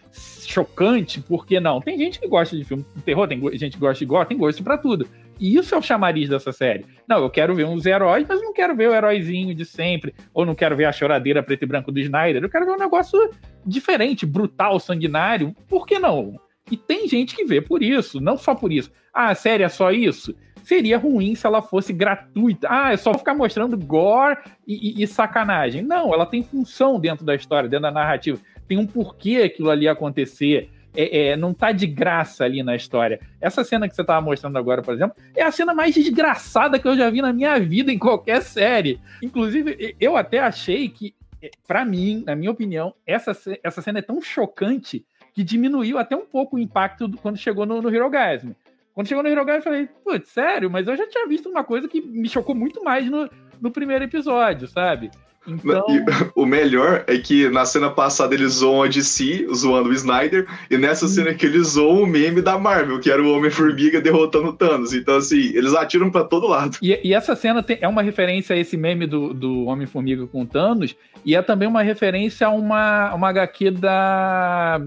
[0.45, 1.80] chocante, por que não?
[1.80, 4.38] Tem gente que gosta de filme de terror, tem gente que gosta de gore, tem
[4.38, 5.08] gosto para tudo.
[5.39, 6.86] E isso é o chamariz dessa série.
[7.08, 10.45] Não, eu quero ver uns heróis, mas não quero ver o heróizinho de sempre, ou
[10.45, 12.43] não quero ver a choradeira preto e branco do Snyder.
[12.43, 13.17] Eu quero ver um negócio
[13.65, 15.56] diferente, brutal, sanguinário.
[15.67, 16.39] Por que não?
[16.69, 18.91] E tem gente que vê por isso, não só por isso.
[19.13, 20.36] Ah, a série é só isso?
[20.63, 22.67] Seria ruim se ela fosse gratuita.
[22.69, 25.82] Ah, é só ficar mostrando gore e, e, e sacanagem.
[25.82, 28.39] Não, ela tem função dentro da história, dentro da narrativa
[28.71, 30.69] tem um porquê aquilo ali acontecer.
[30.95, 33.19] É, é, não tá de graça ali na história.
[33.41, 36.88] Essa cena que você tava mostrando agora, por exemplo, é a cena mais desgraçada que
[36.88, 38.97] eu já vi na minha vida em qualquer série.
[39.21, 44.01] Inclusive, eu até achei que, é, para mim, na minha opinião, essa, essa cena é
[44.01, 48.51] tão chocante que diminuiu até um pouco o impacto do, quando chegou no, no Hirogasm.
[48.93, 50.69] Quando chegou no Hirogasm, eu falei, putz, sério?
[50.69, 53.29] Mas eu já tinha visto uma coisa que me chocou muito mais no,
[53.60, 55.12] no primeiro episódio, sabe?
[55.47, 55.86] Então...
[56.36, 60.77] O melhor é que na cena passada eles zoam a DC, zoando o Snyder, e
[60.77, 64.54] nessa cena que eles zoam o meme da Marvel, que era o Homem-Formiga derrotando o
[64.54, 64.93] Thanos.
[64.93, 66.77] Então, assim, eles atiram para todo lado.
[66.82, 70.43] E, e essa cena tem, é uma referência a esse meme do, do Homem-Formiga com
[70.43, 74.82] o Thanos, e é também uma referência a uma, uma HQ da.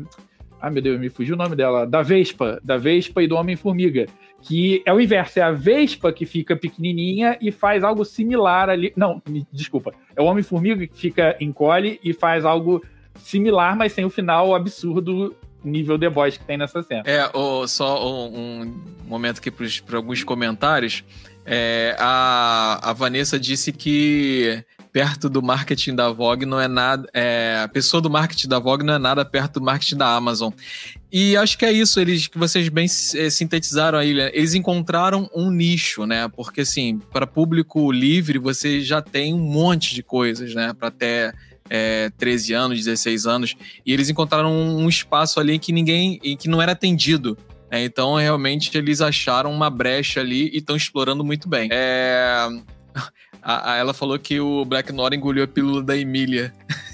[0.60, 1.86] Ai meu Deus, me fugiu o nome dela.
[1.86, 2.58] Da Vespa.
[2.64, 4.06] Da Vespa e do Homem-Formiga
[4.44, 8.92] que é o inverso, é a Vespa que fica pequenininha e faz algo similar ali.
[8.94, 9.92] Não, me, desculpa.
[10.14, 12.84] É o Homem-Formiga que fica encolhe e faz algo
[13.16, 17.02] similar, mas sem o final absurdo nível The Boys que tem nessa cena.
[17.06, 21.02] É, oh, só um momento aqui para alguns comentários.
[21.46, 27.08] É, a, a Vanessa disse que perto do marketing da Vogue não é nada.
[27.12, 30.52] É, a pessoa do marketing da Vogue não é nada perto do marketing da Amazon.
[31.16, 34.32] E acho que é isso, eles que vocês bem é, sintetizaram aí, né?
[34.34, 36.26] eles encontraram um nicho, né?
[36.26, 40.74] Porque assim, para público livre, você já tem um monte de coisas, né?
[40.76, 41.32] Para até
[41.70, 43.54] é, 13 anos, 16 anos,
[43.86, 47.38] e eles encontraram um espaço ali que ninguém, que não era atendido.
[47.70, 51.68] É, então, realmente, eles acharam uma brecha ali e estão explorando muito bem.
[51.70, 52.48] É,
[53.40, 56.52] a, a, ela falou que o Black Nora engoliu a pílula da Emília.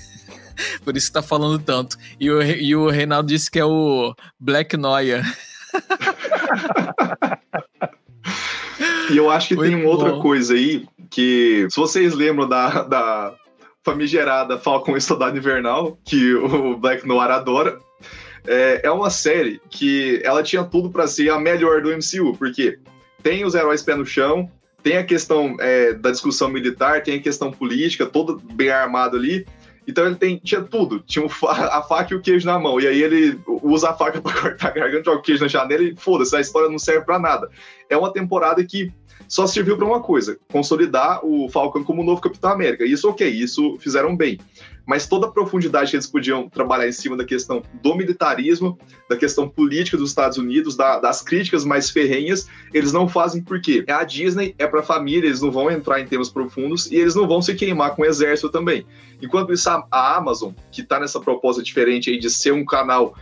[0.84, 1.96] Por isso que tá falando tanto.
[2.18, 5.22] E o, e o Reinaldo disse que é o Black Noia.
[9.10, 13.34] e eu acho que Muito tem outra coisa aí que, se vocês lembram da, da
[13.82, 17.78] famigerada Falcon e Soldado Invernal, que o Black Noir adora,
[18.46, 22.78] é, é uma série que ela tinha tudo para ser a melhor do MCU, porque
[23.22, 24.50] tem os heróis pé no chão,
[24.82, 29.46] tem a questão é, da discussão militar, tem a questão política, todo bem armado ali.
[29.86, 31.00] Então ele tem, tinha tudo.
[31.00, 32.80] Tinha a faca e o queijo na mão.
[32.80, 35.82] E aí ele usa a faca para cortar a garganta, joga o queijo na janela
[35.82, 37.48] e foda-se, a história não serve para nada.
[37.88, 38.92] É uma temporada que
[39.28, 42.84] só serviu para uma coisa: consolidar o Falcon como novo Capitão América.
[42.84, 44.38] Isso, ok, isso fizeram bem
[44.90, 48.76] mas toda a profundidade que eles podiam trabalhar em cima da questão do militarismo,
[49.08, 53.84] da questão política dos Estados Unidos, da, das críticas mais ferrenhas, eles não fazem porque
[53.88, 57.28] a Disney é para família, eles não vão entrar em temas profundos e eles não
[57.28, 58.84] vão se queimar com o exército também.
[59.22, 63.14] Enquanto isso, a Amazon, que está nessa proposta diferente aí de ser um canal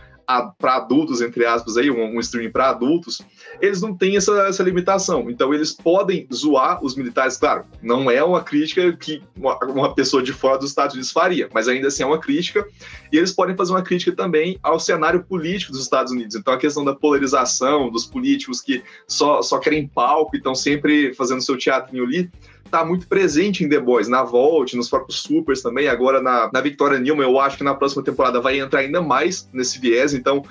[0.59, 3.19] para adultos, entre aspas, aí, um, um streaming para adultos,
[3.59, 5.29] eles não têm essa, essa limitação.
[5.29, 10.21] Então, eles podem zoar os militares, claro, não é uma crítica que uma, uma, pessoa
[10.21, 12.67] de fora dos Estados Unidos faria, mas ainda assim é uma crítica,
[13.11, 16.35] e eles podem fazer uma crítica também ao cenário político dos Estados Unidos.
[16.35, 21.13] Então, a questão da polarização, dos políticos que só, só querem palco e estão sempre
[21.15, 22.29] fazendo seu teatrinho ali,
[22.69, 26.61] tá muito presente em The Boys, na Volt, nos próprios Supers também, agora na, na
[26.61, 30.43] Victoria Newman, eu acho que na próxima temporada vai entrar ainda mais nesse viés, então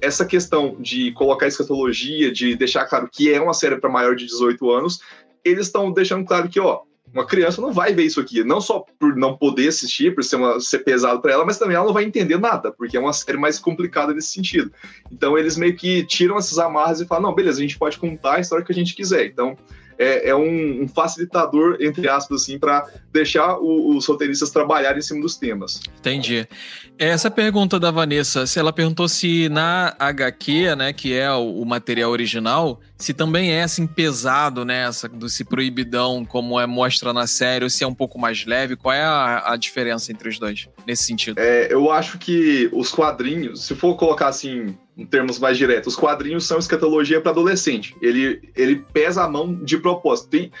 [0.00, 4.26] essa questão de colocar escatologia, de deixar claro que é uma série para maior de
[4.26, 5.00] 18 anos,
[5.44, 8.84] eles estão deixando claro que, ó, uma criança não vai ver isso aqui, não só
[8.98, 11.92] por não poder assistir, por ser, uma, ser pesado para ela, mas também ela não
[11.92, 14.72] vai entender nada, porque é uma série mais complicada nesse sentido.
[15.10, 18.36] Então eles meio que tiram essas amarras e falam: não, beleza, a gente pode contar
[18.36, 19.26] a história que a gente quiser.
[19.26, 19.56] Então
[20.02, 25.02] é, é um, um, facilitador, entre aspas, assim, para deixar o, os roteiristas trabalharem em
[25.02, 25.80] cima dos temas.
[25.98, 26.46] Entendi.
[26.98, 31.66] Essa pergunta da Vanessa, se ela perguntou se na HQ, né, que é o, o
[31.66, 37.12] material original, se também é assim pesado, né, essa do se proibidão, como é mostra
[37.12, 40.28] na série, ou se é um pouco mais leve, qual é a, a diferença entre
[40.28, 41.38] os dois nesse sentido?
[41.38, 45.98] É, eu acho que os quadrinhos, se for colocar assim em termos mais diretos, os
[45.98, 47.96] quadrinhos são escatologia para adolescente.
[48.00, 50.28] Ele, ele pesa a mão de propósito.
[50.28, 50.52] Tem,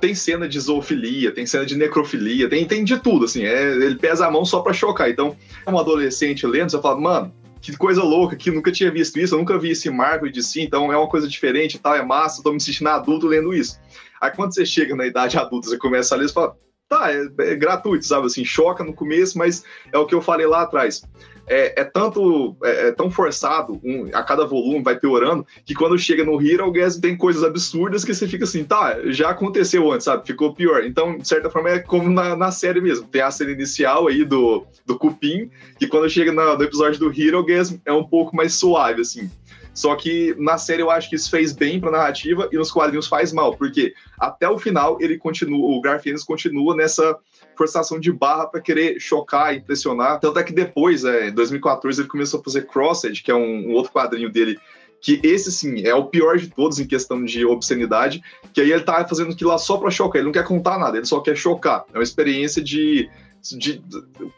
[0.00, 3.44] tem cena de zoofilia, tem cena de necrofilia, tem, tem de tudo, assim.
[3.44, 5.08] É, ele pesa a mão só para chocar.
[5.08, 9.34] Então, um adolescente lendo, você fala, mano, que coisa louca, que nunca tinha visto isso,
[9.34, 12.42] eu nunca vi esse Marvel de si, então é uma coisa diferente tal, é massa,
[12.42, 13.80] tô me sentindo adulto lendo isso.
[14.20, 16.56] Aí quando você chega na idade adulta, você começa a ler, você fala,
[16.88, 20.46] tá, é, é gratuito, sabe, assim, choca no começo, mas é o que eu falei
[20.46, 21.02] lá atrás
[21.46, 25.98] é, é tanto é, é, tão forçado, um, a cada volume vai piorando, que quando
[25.98, 30.04] chega no Hero Gas tem coisas absurdas que você fica assim, tá, já aconteceu antes,
[30.04, 30.26] sabe?
[30.26, 30.84] Ficou pior.
[30.84, 33.06] Então, de certa forma, é como na, na série mesmo.
[33.06, 37.10] Tem a cena inicial aí do, do Cupim, que quando chega na, no episódio do
[37.10, 39.30] Hero Gas é um pouco mais suave, assim.
[39.76, 43.06] Só que na série eu acho que isso fez bem pra narrativa e nos quadrinhos
[43.06, 47.14] faz mal, porque até o final ele continua, o Garfienes continua nessa
[47.56, 50.20] forçação de barra para querer chocar, impressionar.
[50.20, 53.70] Tanto é que depois, é, em 2014, ele começou a fazer Crossed, que é um,
[53.70, 54.58] um outro quadrinho dele
[55.00, 58.82] que esse sim é o pior de todos em questão de obscenidade, que aí ele
[58.82, 61.36] tá fazendo aquilo lá só para chocar, ele não quer contar nada, ele só quer
[61.36, 61.84] chocar.
[61.92, 63.08] É uma experiência de,
[63.56, 63.80] de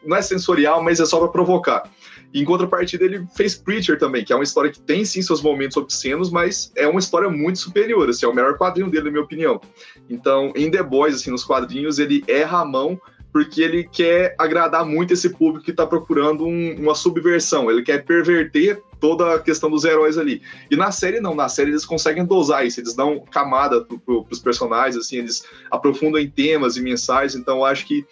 [0.05, 1.91] não é sensorial, mas é só para provocar.
[2.35, 5.77] Em contrapartida, ele fez Preacher também, que é uma história que tem sim seus momentos
[5.77, 9.23] obscenos, mas é uma história muito superior, assim, é o melhor quadrinho dele, na minha
[9.23, 9.61] opinião.
[10.11, 13.01] Então, em The Boys, assim, nos quadrinhos, ele erra a mão
[13.33, 18.05] porque ele quer agradar muito esse público que está procurando um, uma subversão, ele quer
[18.05, 20.43] perverter toda a questão dos heróis ali.
[20.71, 24.38] E na série não, na série eles conseguem dosar isso, eles dão camada para os
[24.38, 28.05] personagens, assim, eles aprofundam em temas e mensagens, então acho que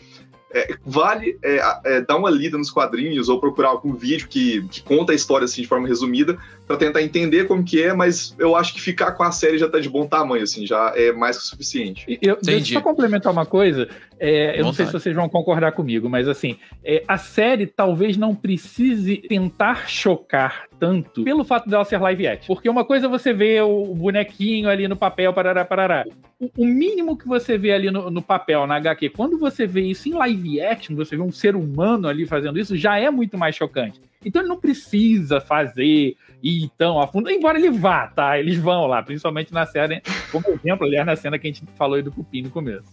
[0.57, 4.83] é, vale é, é, dar uma lida nos quadrinhos ou procurar algum vídeo que, que
[4.83, 8.57] conta a história assim de forma resumida para tentar entender como que é, mas eu
[8.57, 11.37] acho que ficar com a série já tá de bom tamanho, assim, já é mais
[11.37, 12.19] que o suficiente.
[12.21, 15.73] Eu, deixa eu só complementar uma coisa, é, eu não sei se vocês vão concordar
[15.73, 21.85] comigo, mas assim, é, a série talvez não precise tentar chocar tanto pelo fato dela
[21.85, 22.55] ser live action.
[22.55, 26.05] Porque uma coisa é você vê o bonequinho ali no papel, parará, parará.
[26.41, 29.83] O, o mínimo que você vê ali no, no, papel, na HQ, quando você vê
[29.83, 33.39] isso em live action, você vê um ser humano ali fazendo isso, já é muito
[33.39, 34.01] mais chocante.
[34.25, 38.39] Então ele não precisa fazer e tão a fundo, embora ele vá, tá?
[38.39, 40.01] Eles vão lá, principalmente na série,
[40.31, 42.85] como exemplo, aliás, na cena que a gente falou aí do Cupim no começo.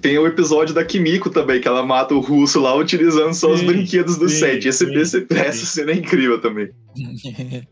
[0.00, 3.54] Tem o episódio da Kimiko também, que ela mata o russo lá utilizando só sim,
[3.54, 4.68] os brinquedos do sim, set.
[4.68, 6.70] Esse, sim, esse, essa cena é incrível também.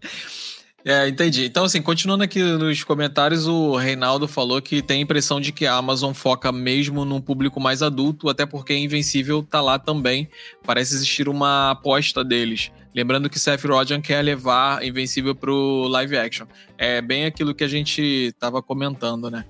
[0.83, 1.45] É, entendi.
[1.45, 5.67] Então, assim, continuando aqui nos comentários, o Reinaldo falou que tem a impressão de que
[5.67, 10.29] a Amazon foca mesmo num público mais adulto, até porque Invencível tá lá também.
[10.65, 12.73] Parece existir uma aposta deles.
[12.95, 16.47] Lembrando que Seth Rogen quer levar Invencível pro live action.
[16.77, 19.45] É bem aquilo que a gente tava comentando, né?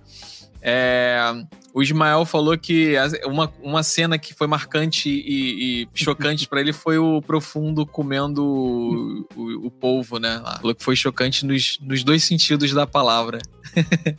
[0.62, 1.18] É,
[1.72, 6.72] o Ismael falou que uma, uma cena que foi marcante e, e chocante para ele
[6.72, 10.42] foi o Profundo comendo o, o, o polvo, né?
[10.60, 13.38] Falou que foi chocante nos, nos dois sentidos da palavra.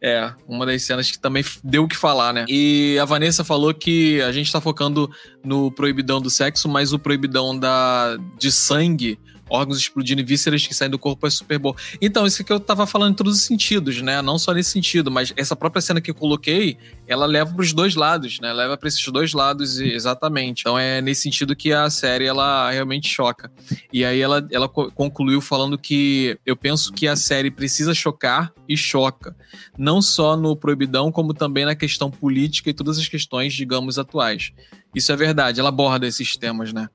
[0.00, 2.44] é, uma das cenas que também deu o que falar, né?
[2.48, 5.10] E a Vanessa falou que a gente tá focando
[5.44, 10.74] no proibidão do sexo, mas o proibidão da, de sangue órgãos explodindo e vísceras que
[10.74, 11.74] saem do corpo é super bom.
[12.00, 14.20] Então, isso que eu tava falando em todos os sentidos, né?
[14.22, 16.76] Não só nesse sentido, mas essa própria cena que eu coloquei,
[17.06, 18.52] ela leva para os dois lados, né?
[18.52, 20.60] Leva para esses dois lados exatamente.
[20.60, 23.50] Então é nesse sentido que a série ela realmente choca.
[23.92, 28.76] E aí ela, ela concluiu falando que eu penso que a série precisa chocar e
[28.76, 29.36] choca,
[29.76, 34.52] não só no proibidão, como também na questão política e todas as questões, digamos, atuais.
[34.94, 36.88] Isso é verdade, ela aborda esses temas, né?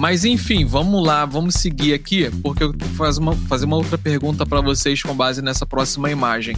[0.00, 3.98] Mas enfim, vamos lá, vamos seguir aqui, porque eu vou fazer uma, fazer uma outra
[3.98, 6.56] pergunta para vocês com base nessa próxima imagem.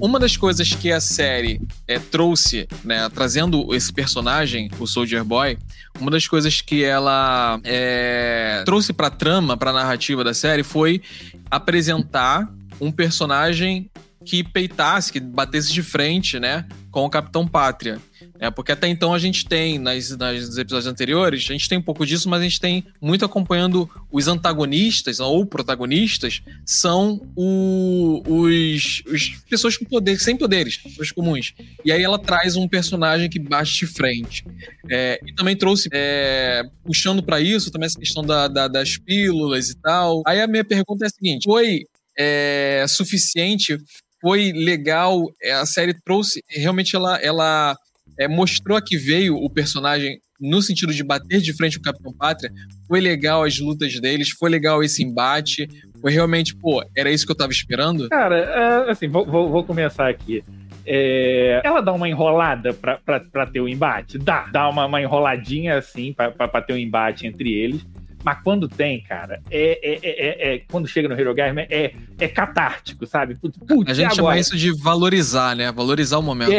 [0.00, 5.56] Uma das coisas que a série é, trouxe, né, trazendo esse personagem, o Soldier Boy,
[6.00, 11.00] uma das coisas que ela é, trouxe para trama, para narrativa da série, foi
[11.48, 13.88] apresentar um personagem
[14.24, 17.98] que peitasse, que batesse de frente, né, com o Capitão Pátria.
[18.38, 21.82] É, porque até então a gente tem, nas, nas episódios anteriores, a gente tem um
[21.82, 29.02] pouco disso, mas a gente tem muito acompanhando os antagonistas ou protagonistas, são o, os,
[29.06, 31.54] os pessoas com poder, sem poderes, pessoas comuns.
[31.84, 34.44] E aí ela traz um personagem que bate de frente.
[34.90, 39.70] É, e também trouxe, é, puxando para isso, também essa questão da, da, das pílulas
[39.70, 40.22] e tal.
[40.26, 41.84] Aí a minha pergunta é a seguinte: foi
[42.18, 43.78] é, suficiente?
[44.20, 45.24] Foi legal?
[45.42, 47.76] É, a série trouxe, realmente ela, ela
[48.18, 51.84] é, mostrou a que veio o personagem no sentido de bater de frente com o
[51.84, 52.50] Capitão Pátria.
[52.88, 55.68] Foi legal as lutas deles, foi legal esse embate.
[56.00, 58.08] Foi realmente, pô, era isso que eu tava esperando?
[58.08, 60.42] Cara, é, assim, vou, vou, vou começar aqui.
[60.86, 64.18] É, ela dá uma enrolada pra, pra, pra ter o embate?
[64.18, 64.48] Dá.
[64.50, 67.84] Dá uma, uma enroladinha assim pra, pra, pra ter o um embate entre eles.
[68.24, 72.28] Mas quando tem, cara, é, é, é, é quando chega no Hero Game, é, é
[72.28, 73.34] catártico, sabe?
[73.34, 75.72] Putz, a gente chama isso de valorizar, né?
[75.72, 76.52] Valorizar o momento.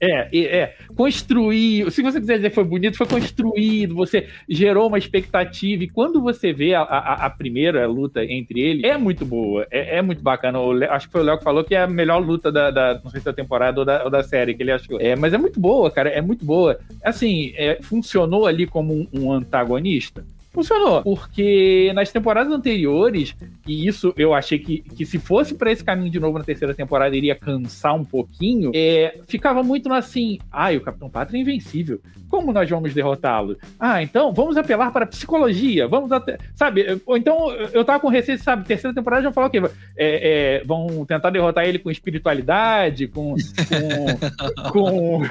[0.00, 0.74] É, é, é.
[0.96, 1.90] Construir.
[1.92, 5.84] Se você quiser dizer que foi bonito, foi construído, você gerou uma expectativa.
[5.84, 9.98] E quando você vê a, a, a primeira luta entre eles, é muito boa, é,
[9.98, 10.58] é muito bacana.
[10.90, 13.10] Acho que foi o Léo que falou que é a melhor luta da, da, não
[13.10, 15.00] sei se da temporada ou da, ou da série que ele achou.
[15.00, 16.78] É, mas é muito boa, cara, é muito boa.
[17.02, 20.24] Assim, é, funcionou ali como um, um antagonista
[20.54, 21.02] funcionou.
[21.02, 23.34] Porque nas temporadas anteriores,
[23.66, 26.72] e isso eu achei que, que se fosse para esse caminho de novo na terceira
[26.72, 32.00] temporada, iria cansar um pouquinho, é, ficava muito assim, ai, o Capitão Pátria é invencível.
[32.34, 33.56] Como nós vamos derrotá-lo?
[33.78, 36.36] Ah, então vamos apelar para a psicologia, vamos até.
[36.56, 37.00] Sabe?
[37.06, 38.66] Ou então eu tava com receio, sabe?
[38.66, 39.62] Terceira temporada já falou o quê?
[39.96, 43.36] É, é, vão tentar derrotar ele com espiritualidade, com.
[43.68, 45.22] com, com,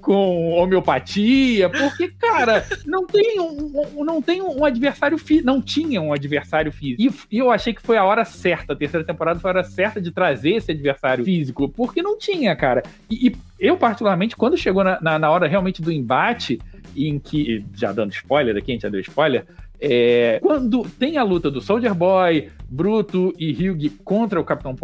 [0.00, 5.44] com homeopatia, porque, cara, não tem um, não tem um adversário físico.
[5.44, 7.02] Não tinha um adversário físico.
[7.02, 8.74] E, e, eu achei que foi a hora certa.
[8.74, 12.54] A terceira temporada foi a hora certa de trazer esse adversário físico, porque não tinha,
[12.54, 12.84] cara.
[13.10, 16.60] E, e eu, particularmente, quando chegou na, na, na, hora realmente do embate,
[16.94, 17.64] em que.
[17.74, 19.46] Já dando spoiler aqui, a gente já deu spoiler.
[19.80, 24.74] É, quando tem a luta do Soldier Boy, Bruto e Hugh contra o Capitão,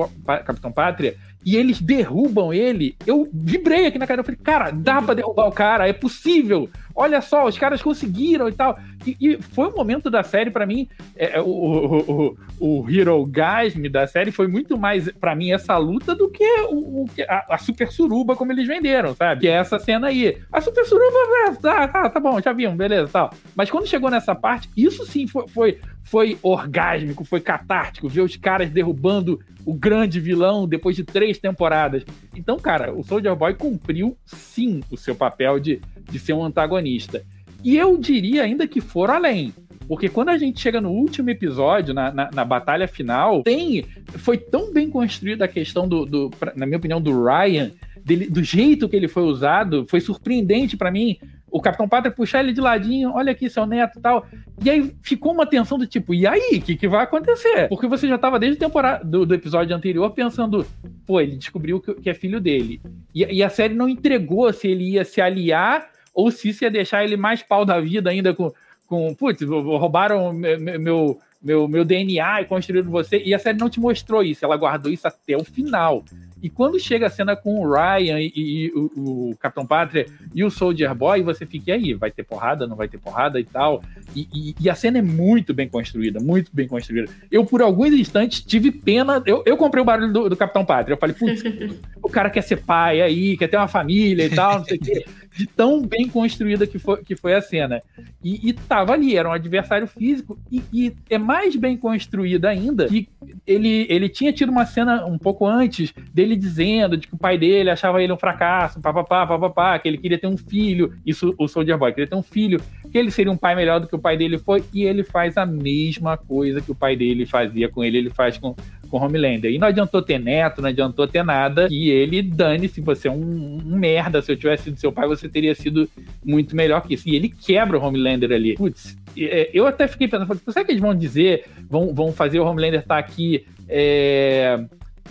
[0.44, 4.20] Capitão Pátria, e eles derrubam ele, eu vibrei aqui na cara.
[4.20, 6.68] Eu falei, cara, dá pra derrubar o cara, é possível.
[6.94, 8.78] Olha só, os caras conseguiram e tal.
[9.06, 12.90] E, e foi um momento da série, para mim, é, é, o, o, o, o
[12.90, 17.54] Hero Gasm da série foi muito mais, para mim, essa luta do que o, a,
[17.54, 19.42] a, Super Suruba, como eles venderam, sabe?
[19.42, 20.38] Que é essa cena aí.
[20.52, 23.32] A Super Suruba, é, tá, tá, tá bom, já vimos, beleza, tal.
[23.54, 28.36] Mas quando chegou nessa parte, isso sim foi, foi, foi orgásmico, foi catártico, ver os
[28.36, 32.04] caras derrubando o grande vilão depois de três temporadas.
[32.34, 35.80] Então, cara, o Soldier Boy cumpriu sim o seu papel de,
[36.10, 37.24] de ser um antagonista.
[37.62, 39.54] E eu diria ainda que for além.
[39.90, 43.84] Porque quando a gente chega no último episódio, na, na, na batalha final, tem.
[44.18, 47.72] Foi tão bem construída a questão do, do na minha opinião, do Ryan,
[48.04, 51.18] dele, do jeito que ele foi usado, foi surpreendente para mim.
[51.50, 54.24] O Capitão Pátria puxar ele de ladinho, olha aqui, seu neto e tal.
[54.64, 57.68] E aí ficou uma tensão do tipo, e aí, o que, que vai acontecer?
[57.68, 60.64] Porque você já tava desde o temporada do, do, episódio anterior pensando,
[61.04, 62.80] pô, ele descobriu que, que é filho dele.
[63.12, 66.70] E, e, a série não entregou se ele ia se aliar ou se isso ia
[66.70, 68.52] deixar ele mais pau da vida ainda com,
[68.86, 73.22] com putz, roubaram meu, meu, meu DNA e construíram você.
[73.24, 76.04] E a série não te mostrou isso, ela guardou isso até o final.
[76.42, 80.42] E quando chega a cena com o Ryan e, e o, o, Capitão Pátria e
[80.42, 83.82] o Soldier Boy, você fica aí, vai ter porrada, não vai ter porrada e tal.
[84.16, 87.10] E, e, e, a cena é muito bem construída, muito bem construída.
[87.30, 89.22] Eu, por alguns instantes, tive pena.
[89.26, 90.94] Eu, eu comprei o barulho do, do Capitão Pátria.
[90.94, 91.42] Eu falei, putz,
[92.02, 94.80] o cara quer ser pai aí, quer ter uma família e tal, não sei o
[94.80, 95.04] quê
[95.40, 97.82] de tão bem construída que foi, que foi a cena.
[98.22, 102.86] E, e tava ali, era um adversário físico, e, e, é mais bem construída ainda
[102.86, 103.08] que
[103.46, 107.38] ele, ele tinha tido uma cena um pouco antes dele dizendo de que o pai
[107.38, 111.48] dele achava ele um fracasso, papapá, papapá, que ele queria ter um filho, isso o
[111.48, 112.60] Soldier Boy, queria ter um filho,
[112.92, 115.38] que ele seria um pai melhor do que o pai dele foi, e ele faz
[115.38, 118.54] a mesma coisa que o pai dele fazia com ele, ele faz com,
[118.90, 119.50] com Homelander.
[119.50, 121.68] E não adiantou ter neto, não adiantou ter nada.
[121.70, 124.20] E ele, dane-se, você é um, um, merda.
[124.20, 125.88] Se eu tivesse sido seu pai, você teria sido
[126.24, 127.08] muito melhor que isso.
[127.08, 128.54] E ele quebra o Homelander ali.
[128.54, 132.44] Putz, é, eu até fiquei pensando, será que eles vão dizer, vão, vão fazer o
[132.44, 133.46] Homelander estar tá aqui.
[133.68, 134.62] É,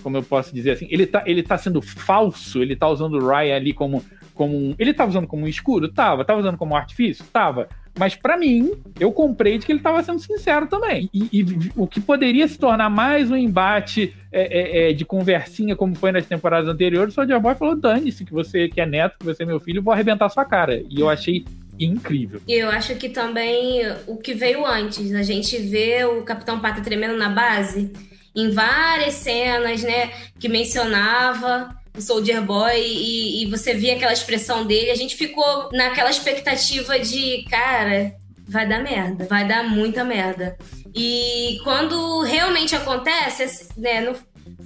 [0.04, 3.28] como eu posso dizer assim, ele tá, ele tá sendo falso, ele tá usando o
[3.28, 4.04] Ryan ali como,
[4.34, 5.90] como um, ele tá usando como um escudo?
[5.90, 6.26] Tava.
[6.26, 7.26] Tava usando como artifício?
[7.32, 7.68] Tava.
[8.00, 11.10] Mas para mim, eu comprei de que ele estava sendo sincero também.
[11.14, 15.76] E, e, o que poderia se tornar mais um embate é, é, é, de conversinha,
[15.76, 19.18] como foi nas temporadas anteriores, o Soldier Boy falou: dane-se, que você que é neto,
[19.20, 20.82] que você é meu filho, vou arrebentar sua cara.
[20.90, 21.44] E eu achei
[21.78, 22.42] incrível.
[22.48, 26.80] E eu acho que também o que veio antes, a gente vê o Capitão Pata
[26.80, 27.92] tremendo na base,
[28.34, 34.66] em várias cenas, né, que mencionava o Soldier Boy e, e você via aquela expressão
[34.66, 38.16] dele, a gente ficou naquela expectativa de, cara,
[38.48, 40.58] vai dar merda, vai dar muita merda.
[40.96, 44.16] E quando realmente acontece, né, no,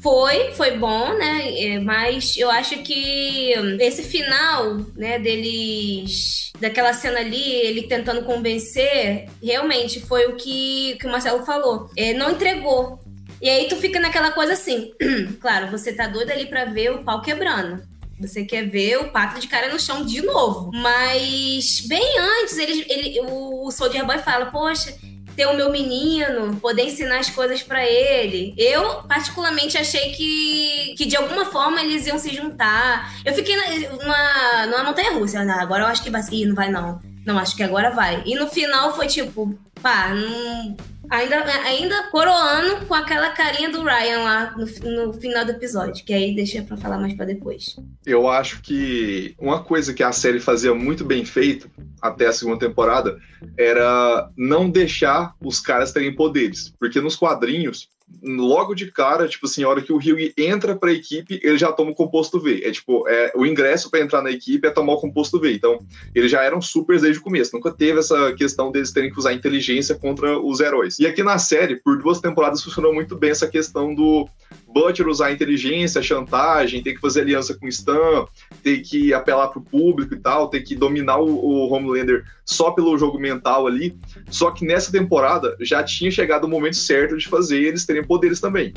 [0.02, 1.54] foi, foi bom, né?
[1.58, 6.52] É, mas eu acho que esse final, né, deles.
[6.60, 11.90] Daquela cena ali, ele tentando convencer, realmente foi o que, que o Marcelo falou.
[11.98, 13.03] É, não entregou.
[13.44, 14.94] E aí tu fica naquela coisa assim.
[15.42, 17.84] claro, você tá doido ali pra ver o pau quebrando.
[18.18, 20.72] Você quer ver o pato de cara no chão de novo.
[20.74, 24.96] Mas bem antes, ele, ele, o Soldier Boy fala: Poxa,
[25.36, 28.56] ter o meu menino, poder ensinar as coisas para ele.
[28.58, 33.14] Eu, particularmente, achei que, que de alguma forma eles iam se juntar.
[33.26, 35.42] Eu fiquei numa, numa montanha russa.
[35.42, 36.22] Agora eu acho que vai.
[36.32, 37.02] Ih, não vai não.
[37.26, 38.24] Não, acho que agora vai.
[38.26, 40.78] E no final foi tipo, pá, não,
[41.14, 44.66] Ainda, ainda coroando com aquela carinha do Ryan lá no,
[45.06, 47.76] no final do episódio, que aí deixa pra falar mais pra depois.
[48.04, 51.70] Eu acho que uma coisa que a série fazia muito bem feito,
[52.02, 53.20] até a segunda temporada,
[53.56, 56.74] era não deixar os caras terem poderes.
[56.80, 57.90] Porque nos quadrinhos,
[58.22, 61.72] logo de cara, tipo assim, a hora que o Hyug entra pra equipe, ele já
[61.72, 62.62] toma o composto V.
[62.64, 65.54] É tipo, é, o ingresso para entrar na equipe é tomar o composto V.
[65.54, 65.80] Então,
[66.14, 67.56] eles já eram supers desde o começo.
[67.56, 71.00] Nunca teve essa questão deles terem que usar inteligência contra os heróis.
[71.00, 74.28] E aqui na série, por duas temporadas, funcionou muito bem essa questão do
[74.68, 78.26] Butcher usar inteligência, chantagem, ter que fazer aliança com o Stan,
[78.64, 82.98] ter que apelar pro público e tal, ter que dominar o, o Homelander só pelo
[82.98, 83.98] jogo mental ali.
[84.30, 88.40] Só que nessa temporada já tinha chegado o momento certo de fazer eles terem poderes
[88.40, 88.74] também.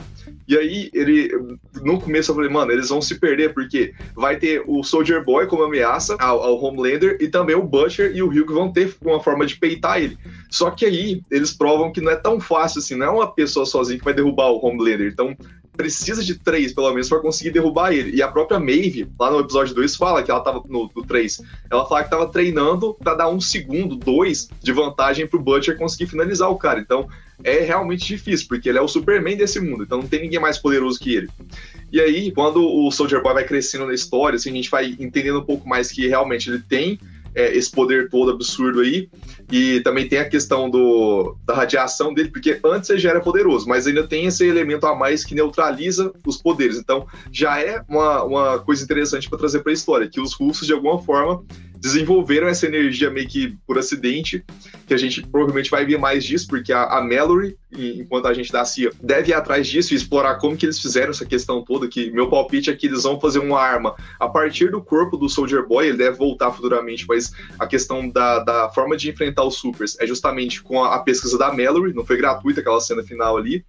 [0.49, 1.31] E aí, ele,
[1.83, 5.47] no começo eu falei, mano, eles vão se perder, porque vai ter o Soldier Boy
[5.47, 9.21] como ameaça ao, ao Homelander e também o Butcher e o Hugh vão ter uma
[9.21, 10.17] forma de peitar ele.
[10.51, 13.67] Só que aí eles provam que não é tão fácil assim, não é uma pessoa
[13.67, 15.11] sozinha que vai derrubar o Homelander.
[15.12, 15.37] Então,
[15.77, 18.16] precisa de três, pelo menos, para conseguir derrubar ele.
[18.16, 21.43] E a própria Maeve, lá no episódio 2, fala que ela tava no, no 3.
[21.70, 26.07] Ela fala que tava treinando para dar um segundo, dois, de vantagem pro Butcher conseguir
[26.07, 26.81] finalizar o cara.
[26.81, 27.09] Então,
[27.45, 30.59] é realmente difícil, porque ele é o Superman desse mundo, então não tem ninguém mais
[30.59, 31.29] poderoso que ele.
[31.93, 35.41] E aí, quando o Soldier Boy vai crescendo na história, assim, a gente vai entendendo
[35.41, 36.99] um pouco mais que realmente ele tem
[37.37, 39.09] é, esse poder todo absurdo aí.
[39.53, 43.68] E também tem a questão do, da radiação dele, porque antes ele já era poderoso,
[43.68, 46.78] mas ainda tem esse elemento a mais que neutraliza os poderes.
[46.78, 50.66] Então já é uma, uma coisa interessante para trazer para a história, que os russos,
[50.66, 51.45] de alguma forma,
[51.79, 54.45] desenvolveram essa energia meio que por acidente,
[54.87, 58.53] que a gente provavelmente vai ver mais disso, porque a, a Mallory, enquanto a gente
[58.53, 61.89] da CIA, deve ir atrás disso e explorar como que eles fizeram essa questão toda,
[61.89, 65.29] que meu palpite é que eles vão fazer uma arma a partir do corpo do
[65.29, 69.57] Soldier Boy, ele deve voltar futuramente, mas a questão da, da forma de enfrentar os
[69.57, 73.37] supers é justamente com a, a pesquisa da Mallory, não foi gratuita aquela cena final
[73.37, 73.64] ali,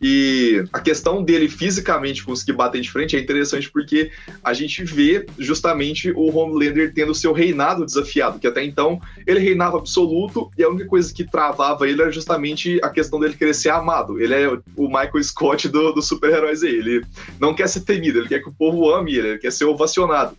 [0.00, 4.10] e a questão dele fisicamente conseguir bater de frente é interessante porque
[4.42, 9.78] a gente vê justamente o Homelander tendo seu reinado desafiado, que até então ele reinava
[9.78, 13.70] absoluto e a única coisa que travava ele era justamente a questão dele querer ser
[13.70, 14.20] amado.
[14.20, 16.74] Ele é o Michael Scott dos do super-heróis aí.
[16.74, 17.04] Ele
[17.38, 20.36] não quer ser temido, ele quer que o povo ame ele, ele quer ser ovacionado.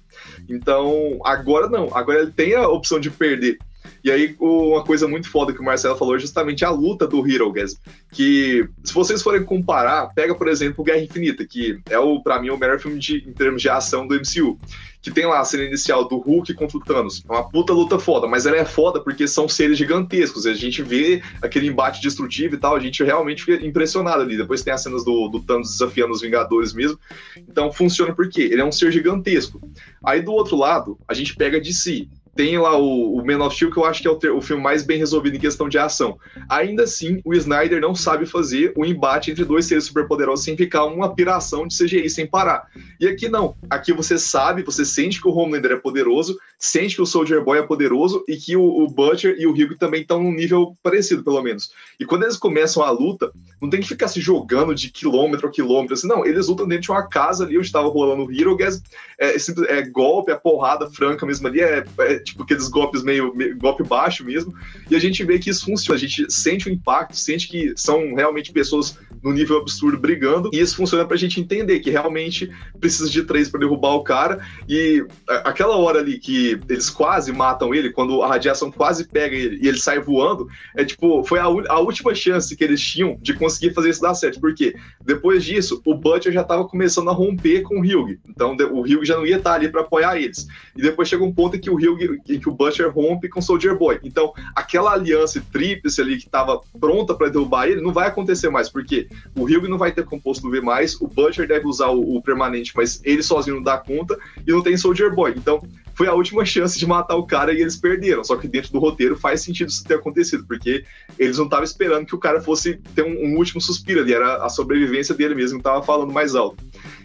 [0.50, 1.96] Então, agora não.
[1.96, 3.58] Agora ele tem a opção de perder.
[4.06, 7.28] E aí, uma coisa muito foda que o Marcelo falou é justamente a luta do
[7.28, 7.82] Hero, guys.
[8.12, 12.52] Que, se vocês forem comparar, pega, por exemplo, Guerra Infinita, que é, o para mim,
[12.52, 14.60] o melhor filme de, em termos de ação do MCU.
[15.02, 17.24] Que tem lá a cena inicial do Hulk contra o Thanos.
[17.28, 20.46] É uma puta luta foda, mas ela é foda porque são seres gigantescos.
[20.46, 24.38] A gente vê aquele embate destrutivo e tal, a gente realmente fica impressionado ali.
[24.38, 27.00] Depois tem as cenas do, do Thanos desafiando os Vingadores mesmo.
[27.36, 29.60] Então funciona porque ele é um ser gigantesco.
[30.04, 33.56] Aí do outro lado, a gente pega de si tem lá o, o Man of
[33.56, 35.70] Steel, que eu acho que é o, ter, o, filme mais bem resolvido em questão
[35.70, 36.20] de ação.
[36.50, 40.86] Ainda assim, o Snyder não sabe fazer o embate entre dois seres superpoderosos sem ficar
[40.86, 42.68] uma piração de CGI sem parar.
[43.00, 43.56] E aqui não.
[43.70, 47.60] Aqui você sabe, você sente que o Homelander é poderoso, sente que o Soldier Boy
[47.60, 51.24] é poderoso e que o, o Butcher e o Hugh também estão num nível parecido,
[51.24, 51.70] pelo menos.
[52.00, 55.52] E quando eles começam a luta, não tem que ficar se jogando de quilômetro a
[55.52, 55.94] quilômetro.
[55.94, 58.82] Assim, não, eles lutam dentro de uma casa ali onde estava rolando o Hero Gas.
[59.20, 59.38] É, é,
[59.78, 63.84] é, golpe, é porrada franca mesmo ali, é, é tipo aqueles golpes meio, meio, golpe
[63.84, 64.54] baixo mesmo.
[64.90, 68.16] E a gente vê que isso funciona, a gente sente o impacto, sente que são
[68.16, 73.10] realmente pessoas no nível absurdo brigando, e isso funciona pra gente entender que realmente precisa
[73.10, 74.46] de três para derrubar o cara.
[74.68, 79.60] E aquela hora ali que eles quase matam ele, quando a radiação quase pega ele
[79.62, 83.34] e ele sai voando, é tipo, foi a, a última chance que eles tinham de
[83.34, 84.40] conseguir fazer isso dar certo.
[84.40, 88.18] Porque depois disso, o Butcher já tava começando a romper com o Hugh.
[88.28, 90.48] Então o Hugh já não ia estar ali para apoiar eles.
[90.76, 93.40] E depois chega um ponto em que o Hugh, em que o Butcher rompe com
[93.40, 94.00] o Soldier Boy.
[94.04, 98.70] Então, aquela aliança tríplice ali que estava pronta para derrubar ele não vai acontecer mais,
[98.70, 100.62] porque o Hugh não vai ter composto no V+,
[101.02, 104.62] o Butcher deve usar o, o permanente, mas ele sozinho não dá conta, e não
[104.62, 105.34] tem Soldier Boy.
[105.36, 105.62] Então,
[105.96, 108.24] foi a última chance de matar o cara e eles perderam.
[108.24, 110.84] Só que dentro do roteiro faz sentido isso ter acontecido, porque
[111.18, 114.44] eles não estavam esperando que o cara fosse ter um, um, último suspiro ali, era
[114.44, 116.64] a sobrevivência dele mesmo que estava falando mais alto.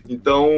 [0.08, 0.48] Então,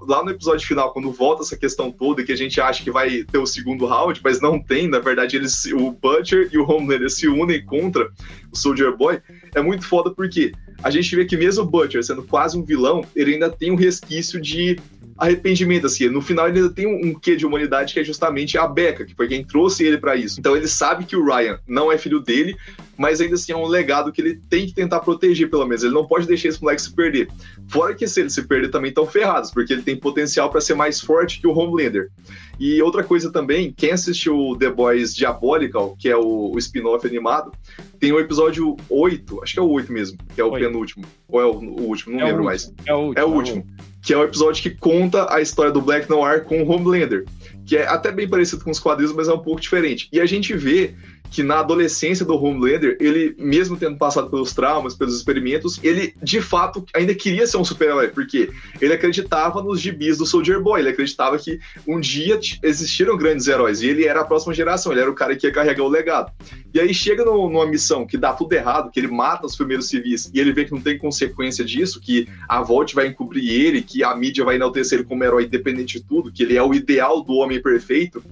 [0.00, 3.24] lá no episódio final, quando volta essa questão toda, que a gente acha que vai
[3.24, 7.08] ter o segundo round, mas não tem, na verdade, eles, o Butcher e o Homelander
[7.08, 8.10] se unem contra
[8.52, 9.18] o Soldier Boy,
[9.54, 13.02] é muito foda porque a gente vê que mesmo o Butcher sendo quase um vilão,
[13.16, 14.78] ele ainda tem um resquício de
[15.18, 16.08] arrependimento, assim.
[16.08, 19.14] No final ele ainda tem um, quê de humanidade que é justamente a Becca, que
[19.14, 20.38] foi quem trouxe ele para isso.
[20.38, 22.56] Então ele sabe que o Ryan não é filho dele,
[22.96, 25.82] mas ainda assim é um legado que ele tem que tentar proteger, pelo menos.
[25.82, 27.28] Ele não pode deixar esse moleque se perder.
[27.68, 30.74] Fora que se ele se perder também estão ferrados, porque ele tem potencial para ser
[30.74, 32.10] mais forte que o Homelander.
[32.58, 37.52] E outra coisa também, quem assistiu The Boys Diabolical, que é o, o spin-off animado,
[37.98, 41.04] tem o episódio 8, acho que é o 8 mesmo, que é o penúltimo.
[41.28, 42.72] Ou é o, o último, não é lembro mais.
[42.86, 43.18] É o último.
[43.18, 43.66] É o último.
[44.02, 47.24] Que é o episódio que conta a história do Black Noir com o Homelander.
[47.66, 50.08] Que é até bem parecido com os quadrinhos, mas é um pouco diferente.
[50.12, 50.94] E a gente vê
[51.30, 56.40] que na adolescência do Homelander, ele, mesmo tendo passado pelos traumas, pelos experimentos, ele de
[56.40, 58.50] fato ainda queria ser um super-herói, porque
[58.80, 63.82] ele acreditava nos gibis do Soldier Boy, ele acreditava que um dia existiram grandes heróis
[63.82, 66.32] e ele era a próxima geração, ele era o cara que ia carregar o legado.
[66.72, 69.88] E aí chega no, numa missão que dá tudo errado, que ele mata os primeiros
[69.88, 73.82] civis e ele vê que não tem consequência disso, que a Volt vai encobrir ele,
[73.82, 76.74] que a mídia vai enaltecer ele como herói independente de tudo, que ele é o
[76.74, 78.22] ideal do homem perfeito.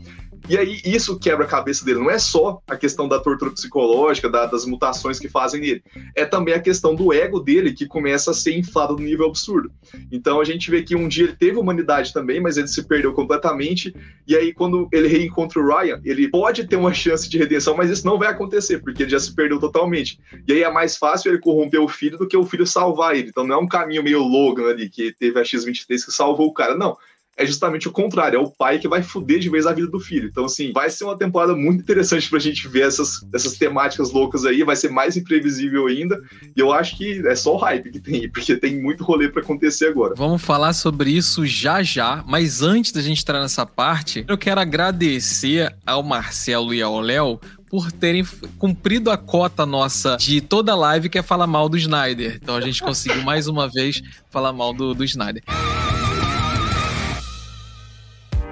[0.48, 1.98] E aí isso quebra a cabeça dele.
[1.98, 5.82] Não é só a questão da tortura psicológica, da, das mutações que fazem nele.
[6.14, 9.72] É também a questão do ego dele que começa a ser inflado no nível absurdo.
[10.10, 13.12] Então a gente vê que um dia ele teve humanidade também, mas ele se perdeu
[13.12, 13.94] completamente.
[14.26, 17.90] E aí quando ele reencontra o Ryan, ele pode ter uma chance de redenção, mas
[17.90, 20.20] isso não vai acontecer, porque ele já se perdeu totalmente.
[20.46, 23.30] E aí é mais fácil ele corromper o filho do que o filho salvar ele.
[23.30, 26.54] Então não é um caminho meio Logan ali, que teve a X-23 que salvou o
[26.54, 26.76] cara.
[26.76, 26.96] Não
[27.36, 30.00] é justamente o contrário, é o pai que vai fuder de vez a vida do
[30.00, 30.28] filho.
[30.28, 34.44] Então, assim, vai ser uma temporada muito interessante pra gente ver essas, essas temáticas loucas
[34.44, 36.20] aí, vai ser mais imprevisível ainda,
[36.56, 39.42] e eu acho que é só o hype que tem, porque tem muito rolê para
[39.42, 40.14] acontecer agora.
[40.16, 44.60] Vamos falar sobre isso já já, mas antes da gente entrar nessa parte, eu quero
[44.60, 48.24] agradecer ao Marcelo e ao Léo por terem
[48.58, 52.38] cumprido a cota nossa de toda live que é falar mal do Snyder.
[52.40, 55.42] Então a gente conseguiu mais uma vez falar mal do, do Snyder.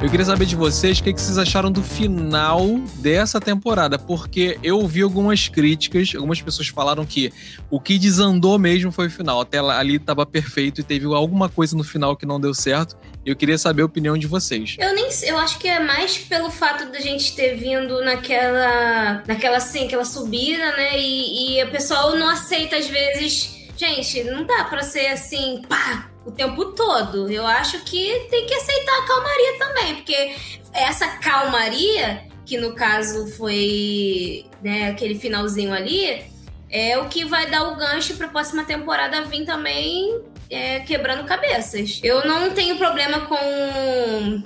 [0.03, 2.61] Eu queria saber de vocês o que, vocês acharam do final
[2.97, 7.33] dessa temporada, porque eu ouvi algumas críticas, algumas pessoas falaram que
[7.71, 9.41] o que desandou mesmo foi o final.
[9.41, 12.97] Até ali estava perfeito e teve alguma coisa no final que não deu certo.
[13.25, 14.77] Eu queria saber a opinião de vocês.
[14.79, 19.57] Eu nem eu acho que é mais pelo fato da gente ter vindo naquela, naquela
[19.57, 21.01] assim, aquela subida, né?
[21.01, 23.55] E, e o pessoal não aceita às vezes.
[23.77, 27.31] Gente, não dá para ser assim, pá, o tempo todo.
[27.31, 30.35] Eu acho que tem que aceitar a calmaria também, porque
[30.73, 36.23] essa calmaria, que no caso foi né, aquele finalzinho ali,
[36.71, 40.21] é o que vai dar o gancho para a próxima temporada vir também
[40.51, 42.01] é, quebrando cabeças.
[42.03, 44.43] Eu não tenho problema com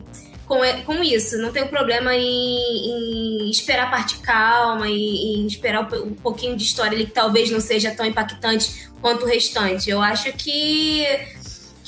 [0.49, 1.37] com, com isso.
[1.39, 6.65] Não tenho problema em, em esperar a parte calma e em esperar um, pouquinho de
[6.65, 9.91] história ali que talvez não seja tão impactante quanto o restante.
[9.91, 11.07] Eu acho que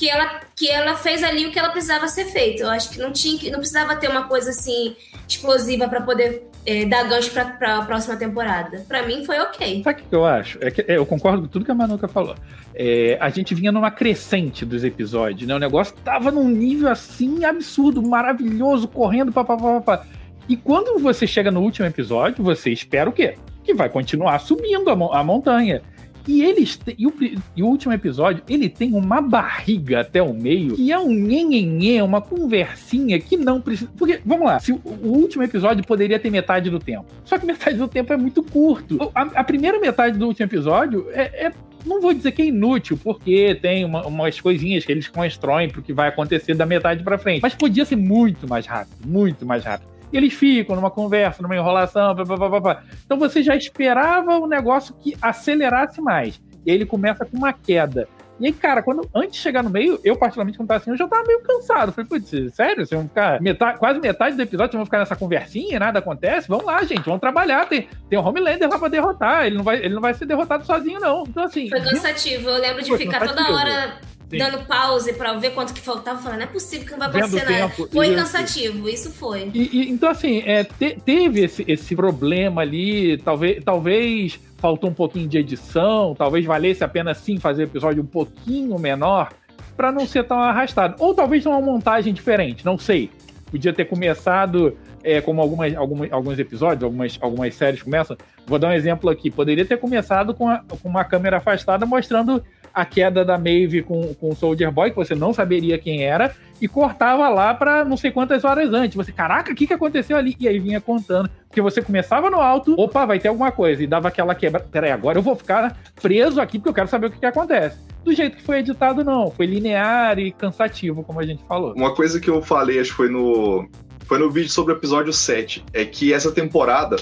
[0.01, 2.63] que ela, que ela fez ali o que ela precisava ser feito.
[2.63, 4.95] Eu acho que não tinha não precisava ter uma coisa assim
[5.27, 8.83] explosiva para poder é, dar gancho para a próxima temporada.
[8.87, 9.83] Para mim foi ok.
[9.83, 10.57] Sabe o que eu acho?
[10.59, 12.35] É que, é, eu concordo com tudo que a Manuka falou.
[12.73, 15.53] É, a gente vinha numa crescente dos episódios, né?
[15.53, 20.07] O negócio tava num nível assim absurdo, maravilhoso, correndo, papapá.
[20.49, 23.35] E quando você chega no último episódio, você espera o quê?
[23.63, 25.83] Que vai continuar subindo a, a montanha.
[26.27, 27.13] E eles e o,
[27.55, 32.01] e o, último episódio, ele tem uma barriga até o meio, que é um nhenhenhê,
[32.01, 33.89] uma conversinha que não precisa.
[33.97, 37.05] Porque, vamos lá, se o, o, último episódio poderia ter metade do tempo.
[37.25, 39.11] Só que metade do tempo é muito curto.
[39.15, 41.51] A, a primeira metade do último episódio é, é
[41.85, 45.81] não vou dizer que é inútil, porque tem uma, umas coisinhas que eles constroem pro
[45.81, 47.41] que vai acontecer da metade para frente.
[47.41, 49.90] Mas podia ser muito mais rápido, muito mais rápido.
[50.11, 52.83] E eles ficam numa conversa, numa enrolação, blá, blá, blá, blá.
[53.05, 56.41] Então você já esperava o um negócio que acelerasse mais.
[56.65, 58.07] E aí ele começa com uma queda.
[58.41, 60.97] E aí, cara, quando, antes de chegar no meio, eu particularmente, quando tava assim, eu
[60.97, 61.91] já tava meio cansado.
[61.91, 62.77] Falei, putz, sério?
[62.77, 66.47] Vocês vão ficar metade, quase metade do episódio, vocês vão ficar nessa conversinha, nada acontece?
[66.47, 67.69] Vamos lá, gente, vamos trabalhar.
[67.69, 69.45] Tem, tem um Homelander lá pra derrotar.
[69.45, 71.23] Ele não, vai, ele não vai ser derrotado sozinho, não.
[71.27, 71.69] Então, assim.
[71.69, 72.49] Foi cansativo.
[72.49, 73.45] Eu lembro de ficar cansativo.
[73.45, 73.99] toda hora
[74.31, 74.37] Sim.
[74.37, 77.39] dando pause para ver quanto que faltava, falando, não é possível que não vai acontecer
[77.45, 77.69] Vendo nada.
[77.75, 78.15] tempo, Foi isso.
[78.15, 79.51] cansativo, isso foi.
[79.53, 84.93] E, e- então, assim, é, te- teve esse, esse problema ali, talvez, talvez faltou um
[84.93, 89.29] pouquinho de edição, talvez valesse a pena sim fazer o episódio um pouquinho menor
[89.75, 90.95] pra não ser tão arrastado.
[90.99, 93.09] Ou talvez uma montagem diferente, não sei.
[93.49, 98.15] Podia ter começado, é, como algumas, algumas- alguns episódios, algumas, algumas séries começam.
[98.45, 99.29] Vou dar um exemplo aqui.
[99.31, 102.41] Poderia ter começado com, a- com uma câmera afastada mostrando
[102.73, 106.35] a queda da Maeve com, com o Soldier Boy, que você não saberia quem era,
[106.61, 108.95] e cortava lá pra não sei quantas horas antes.
[108.95, 110.35] Você, caraca, o que, que aconteceu ali?
[110.39, 111.29] E aí vinha contando.
[111.47, 114.59] Porque você começava no alto, opa, vai ter alguma coisa, e dava aquela quebra.
[114.59, 117.77] Peraí, agora eu vou ficar preso aqui porque eu quero saber o que, que acontece.
[118.03, 119.29] Do jeito que foi editado, não.
[119.31, 121.73] Foi linear e cansativo, como a gente falou.
[121.73, 123.67] Uma coisa que eu falei, acho que foi no,
[124.05, 126.97] foi no vídeo sobre o episódio 7, é que essa temporada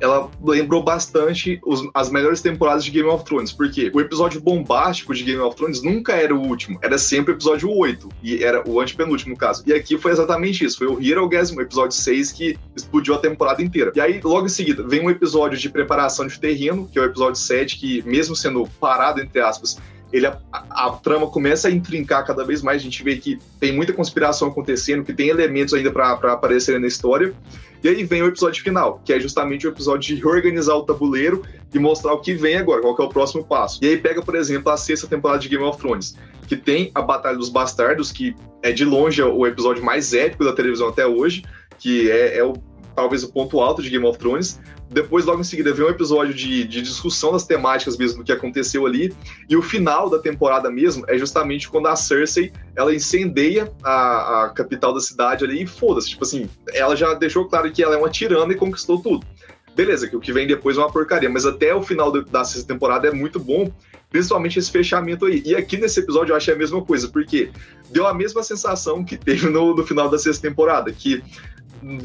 [0.00, 3.52] ela lembrou bastante os- as melhores temporadas de Game of Thrones.
[3.52, 7.36] Porque o episódio bombástico de Game of Thrones nunca era o último, era sempre o
[7.36, 8.08] episódio 8.
[8.22, 9.62] E era o antepenúltimo, no caso.
[9.66, 10.78] E aqui foi exatamente isso.
[10.78, 13.92] Foi o Hero Gasm, o episódio 6, que explodiu a temporada inteira.
[13.94, 17.06] E aí, logo em seguida, vem um episódio de preparação de terreno, que é o
[17.06, 19.78] episódio 7, que, mesmo sendo parado, entre aspas,
[20.14, 22.80] ele, a, a- trama começa a intrincar cada vez mais.
[22.80, 26.86] A gente vê que tem muita conspiração acontecendo, que tem elementos ainda para aparecerem na
[26.86, 27.34] história.
[27.82, 31.42] E aí vem o episódio final, que é justamente o episódio de reorganizar o tabuleiro
[31.74, 33.80] e mostrar o que vem agora, qual é o próximo passo.
[33.82, 37.02] E aí pega, por exemplo, a sexta temporada de Game of Thrones, que tem a
[37.02, 41.44] Batalha dos Bastardos, que é de longe o episódio mais épico da televisão até hoje,
[41.78, 42.54] que é, é o,
[42.94, 44.60] talvez o ponto alto de Game of Thrones.
[44.90, 48.30] Depois, logo em seguida, vem um episódio de, de discussão das temáticas mesmo do que
[48.30, 49.12] aconteceu ali.
[49.48, 54.48] E o final da temporada mesmo é justamente quando a Cersei ela incendeia a, a
[54.50, 56.10] capital da cidade ali e foda-se.
[56.10, 59.26] Tipo assim, ela já deixou claro que ela é uma tirana e conquistou tudo.
[59.74, 62.44] Beleza, que o que vem depois é uma porcaria, mas até o final do- da
[62.44, 63.72] sexta temporada é muito bom,
[64.08, 65.42] principalmente esse fechamento aí.
[65.44, 67.50] E aqui nesse episódio eu achei a mesma coisa, porque
[67.90, 71.20] deu a mesma sensação que teve no, no final da sexta temporada, que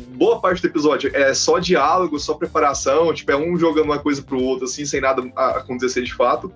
[0.10, 4.22] boa parte do episódio é só diálogo, só preparação, tipo, é um jogando uma coisa
[4.22, 6.52] pro outro, assim, sem nada acontecer de fato.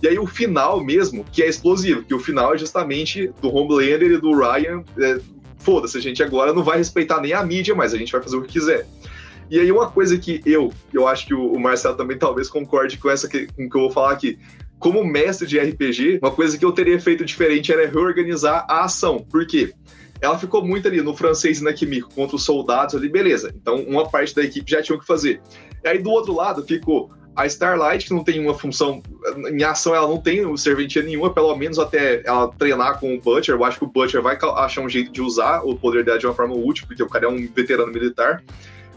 [0.00, 4.12] E aí o final mesmo, que é explosivo, que o final é justamente do Homelander
[4.12, 4.84] e do Ryan.
[4.98, 5.18] é,
[5.58, 8.36] Foda-se, a gente agora não vai respeitar nem a mídia, mas a gente vai fazer
[8.36, 8.86] o que quiser.
[9.50, 12.96] E aí uma coisa que eu, eu acho que o o Marcelo também talvez concorde
[12.96, 14.38] com essa que, com que eu vou falar aqui.
[14.78, 19.18] Como mestre de RPG, uma coisa que eu teria feito diferente era reorganizar a ação.
[19.18, 19.72] Por quê?
[20.20, 23.52] Ela ficou muito ali no francês e na Kimiko contra os soldados ali, beleza.
[23.54, 25.40] Então, uma parte da equipe já tinha o que fazer.
[25.84, 29.00] E aí, do outro lado, ficou a Starlight, que não tem uma função.
[29.48, 33.54] Em ação, ela não tem serventia nenhuma, pelo menos até ela treinar com o Butcher.
[33.54, 36.26] Eu acho que o Butcher vai achar um jeito de usar o poder dela de
[36.26, 38.42] uma forma útil, porque o cara é um veterano militar.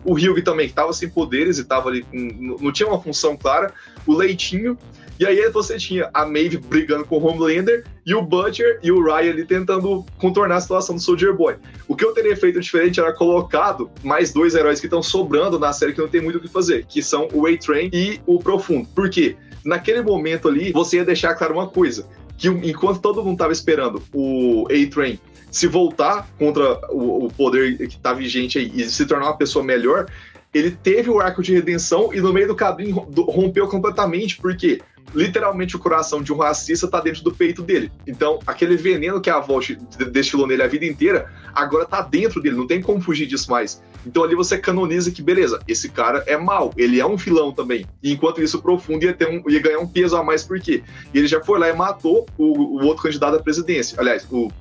[0.04, 3.72] O Hyug também, que tava sem poderes e tava ali, não tinha uma função clara.
[4.08, 4.76] O Leitinho.
[5.22, 9.04] E aí você tinha a Maeve brigando com o Homelander e o Butcher e o
[9.04, 11.58] Ryan ali tentando contornar a situação do Soldier Boy.
[11.88, 15.72] O que eu teria feito diferente era colocado mais dois heróis que estão sobrando na
[15.74, 18.90] série que não tem muito o que fazer, que são o A-Train e o Profundo.
[18.96, 19.36] Por quê?
[19.64, 24.02] Naquele momento ali, você ia deixar claro uma coisa, que enquanto todo mundo tava esperando
[24.12, 25.20] o A-Train
[25.52, 29.64] se voltar contra o, o poder que tá vigente aí e se tornar uma pessoa
[29.64, 30.08] melhor,
[30.54, 34.82] ele teve o arco de redenção e no meio do caminho rompeu completamente, porque
[35.14, 37.92] literalmente o coração de um racista tá dentro do peito dele.
[38.08, 39.72] Então, aquele veneno que a Volt
[40.12, 43.82] destilou nele a vida inteira, agora tá dentro dele, não tem como fugir disso mais.
[44.06, 47.86] Então ali você canoniza que, beleza, esse cara é mau, ele é um filão também.
[48.02, 50.60] E enquanto isso, o Profundo ia, ter um, ia ganhar um peso a mais, por
[50.60, 50.84] quê?
[51.14, 54.00] E ele já foi lá e matou o, o outro candidato à presidência.
[54.00, 54.52] Aliás, o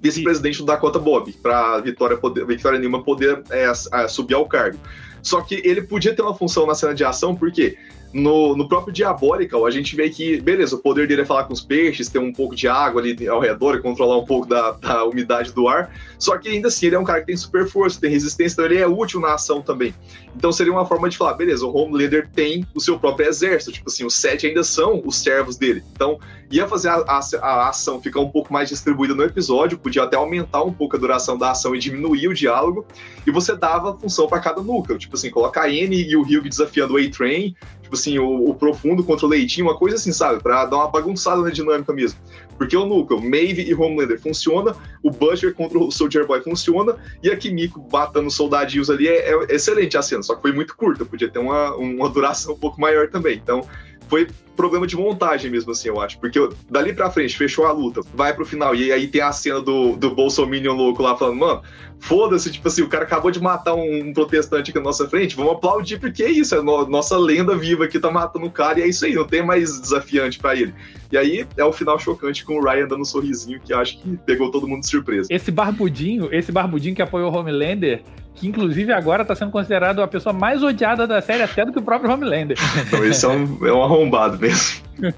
[0.00, 4.78] vice-presidente do Dakota Bob, para Vitória, poder, Vitória Nima poder é, subir ao cargo.
[5.22, 7.76] Só que ele podia ter uma função na cena de ação, porque
[8.12, 11.52] no, no próprio Diabolical, a gente vê que, beleza, o poder dele é falar com
[11.52, 14.72] os peixes, ter um pouco de água ali ao redor e controlar um pouco da,
[14.72, 15.94] da umidade do ar.
[16.18, 18.64] Só que ainda assim, ele é um cara que tem super força, tem resistência, então
[18.64, 19.94] ele é útil na ação também.
[20.34, 23.88] Então seria uma forma de falar, beleza, o Homelander tem o seu próprio exército, tipo
[23.88, 25.82] assim, os sete ainda são os servos dele.
[25.92, 26.18] Então
[26.50, 30.16] ia fazer a, a- a ação ficar um pouco mais distribuída no episódio, podia até
[30.16, 32.84] aumentar um pouco a duração da ação e diminuir o diálogo,
[33.26, 36.48] e você dava função para cada núcleo, tipo assim, colocar a Anne e o Hugh
[36.48, 40.42] desafiando o A-Train, tipo assim, o, o profundo contra o leitinho, uma coisa assim, sabe?
[40.42, 42.18] Pra dar uma bagunçada na dinâmica mesmo.
[42.58, 47.30] Porque o núcleo, Maeve e Homelander funciona, o Butcher contra o Soldier Boy funciona, e
[47.30, 51.04] a Kimiko batendo soldadinhos ali é, é excelente a cena, só que foi muito curta,
[51.04, 53.36] podia ter uma, uma duração um pouco maior também.
[53.42, 53.62] Então,
[54.10, 56.18] foi problema de montagem mesmo, assim, eu acho.
[56.18, 56.38] Porque
[56.68, 59.96] dali pra frente, fechou a luta, vai pro final, e aí tem a cena do,
[59.96, 61.62] do Bolsominion louco lá falando, mano,
[61.98, 65.52] foda-se, tipo assim, o cara acabou de matar um, protestante aqui na nossa frente, vamos
[65.52, 68.82] aplaudir, porque é isso, é no, nossa lenda viva que tá matando o cara, e
[68.82, 70.74] é isso aí, não tem mais desafiante para ele.
[71.12, 74.16] E aí é o final chocante com o Ryan dando um sorrisinho que acho que
[74.26, 75.28] pegou todo mundo de surpresa.
[75.30, 78.02] Esse barbudinho, esse barbudinho que apoiou o Homelander,
[78.40, 81.78] que inclusive agora está sendo considerado a pessoa mais odiada da série, até do que
[81.78, 82.56] o próprio Homelander.
[82.80, 84.80] Então esse é um, é um arrombado mesmo.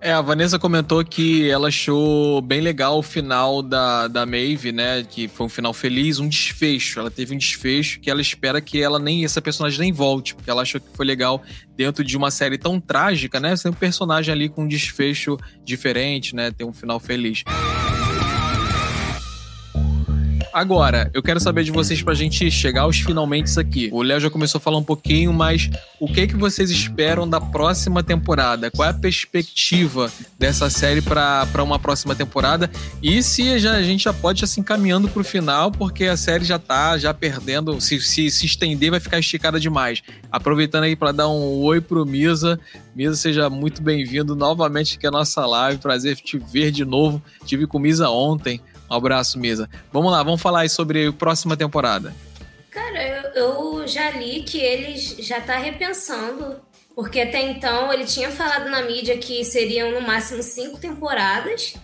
[0.00, 5.02] É, a Vanessa comentou que ela achou bem legal o final da, da Maeve, né?
[5.02, 7.00] Que foi um final feliz, um desfecho.
[7.00, 10.48] Ela teve um desfecho que ela espera que ela nem, essa personagem nem volte, porque
[10.48, 11.42] ela achou que foi legal
[11.76, 13.56] dentro de uma série tão trágica, né?
[13.56, 16.52] Você tem um personagem ali com um desfecho diferente, né?
[16.52, 17.42] Ter um final feliz.
[20.58, 23.88] Agora, eu quero saber de vocês pra gente chegar aos finalmente aqui.
[23.92, 27.40] O Léo já começou a falar um pouquinho, mas o que que vocês esperam da
[27.40, 28.68] próxima temporada?
[28.68, 32.68] Qual é a perspectiva dessa série para uma próxima temporada?
[33.00, 36.44] E se já, a gente já pode ir se encaminhando pro final, porque a série
[36.44, 40.02] já tá já perdendo, se, se, se estender vai ficar esticada demais.
[40.28, 42.58] Aproveitando aí para dar um oi pro Misa.
[42.96, 45.78] Misa, seja muito bem-vindo novamente aqui à nossa live.
[45.78, 47.22] Prazer te ver de novo.
[47.46, 48.60] Tive com Misa ontem.
[48.90, 49.68] Um abraço, Misa.
[49.92, 52.14] Vamos lá, vamos falar aí sobre a próxima temporada.
[52.70, 53.02] Cara,
[53.34, 56.56] eu, eu já li que ele já tá repensando,
[56.94, 61.74] porque até então ele tinha falado na mídia que seriam no máximo cinco temporadas,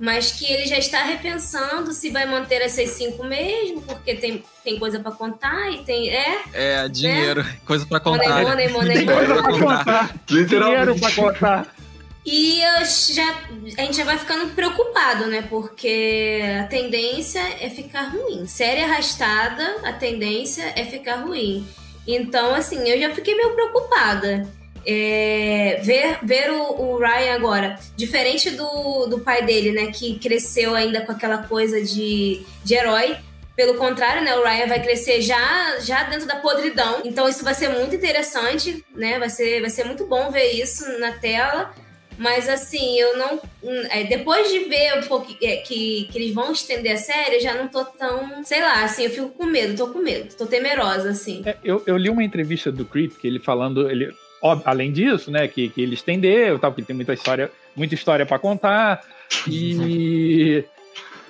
[0.00, 4.78] mas que ele já está repensando se vai manter essas cinco mesmo, porque tem, tem
[4.78, 6.10] coisa para contar e tem.
[6.10, 6.42] É?
[6.52, 7.56] É, dinheiro, né?
[7.64, 8.42] coisa para contar.
[8.42, 10.14] Money, money, money, tem coisa pra contar.
[10.26, 11.77] Dinheiro pra contar.
[12.30, 12.60] E
[13.14, 13.42] já,
[13.78, 15.46] a gente já vai ficando preocupado, né?
[15.48, 18.46] Porque a tendência é ficar ruim.
[18.46, 21.66] Série arrastada, a tendência é ficar ruim.
[22.06, 24.46] Então, assim, eu já fiquei meio preocupada.
[24.86, 29.90] É, ver ver o, o, Ryan agora, diferente do, do pai dele, né?
[29.90, 33.16] Que cresceu ainda com aquela coisa de, de herói.
[33.56, 37.00] Pelo contrário, né, o Ryan vai crescer já, já dentro da podridão.
[37.04, 39.18] Então isso vai ser muito interessante, né?
[39.18, 41.72] Vai ser, vai ser muito bom ver isso na tela.
[42.18, 43.40] Mas assim, eu não.
[43.90, 47.40] É, depois de ver um pouco é, que, que eles vão estender a série, eu
[47.40, 48.44] já não tô tão.
[48.44, 51.42] Sei lá, assim, eu fico com medo, tô com medo, tô temerosa, assim.
[51.46, 53.88] É, eu, eu li uma entrevista do Creep, que ele falando.
[53.88, 54.12] Ele,
[54.42, 58.26] ó, além disso, né, que, que ele estendeu, tal, porque tem muita história, muita história
[58.26, 59.04] para contar.
[59.46, 60.64] E.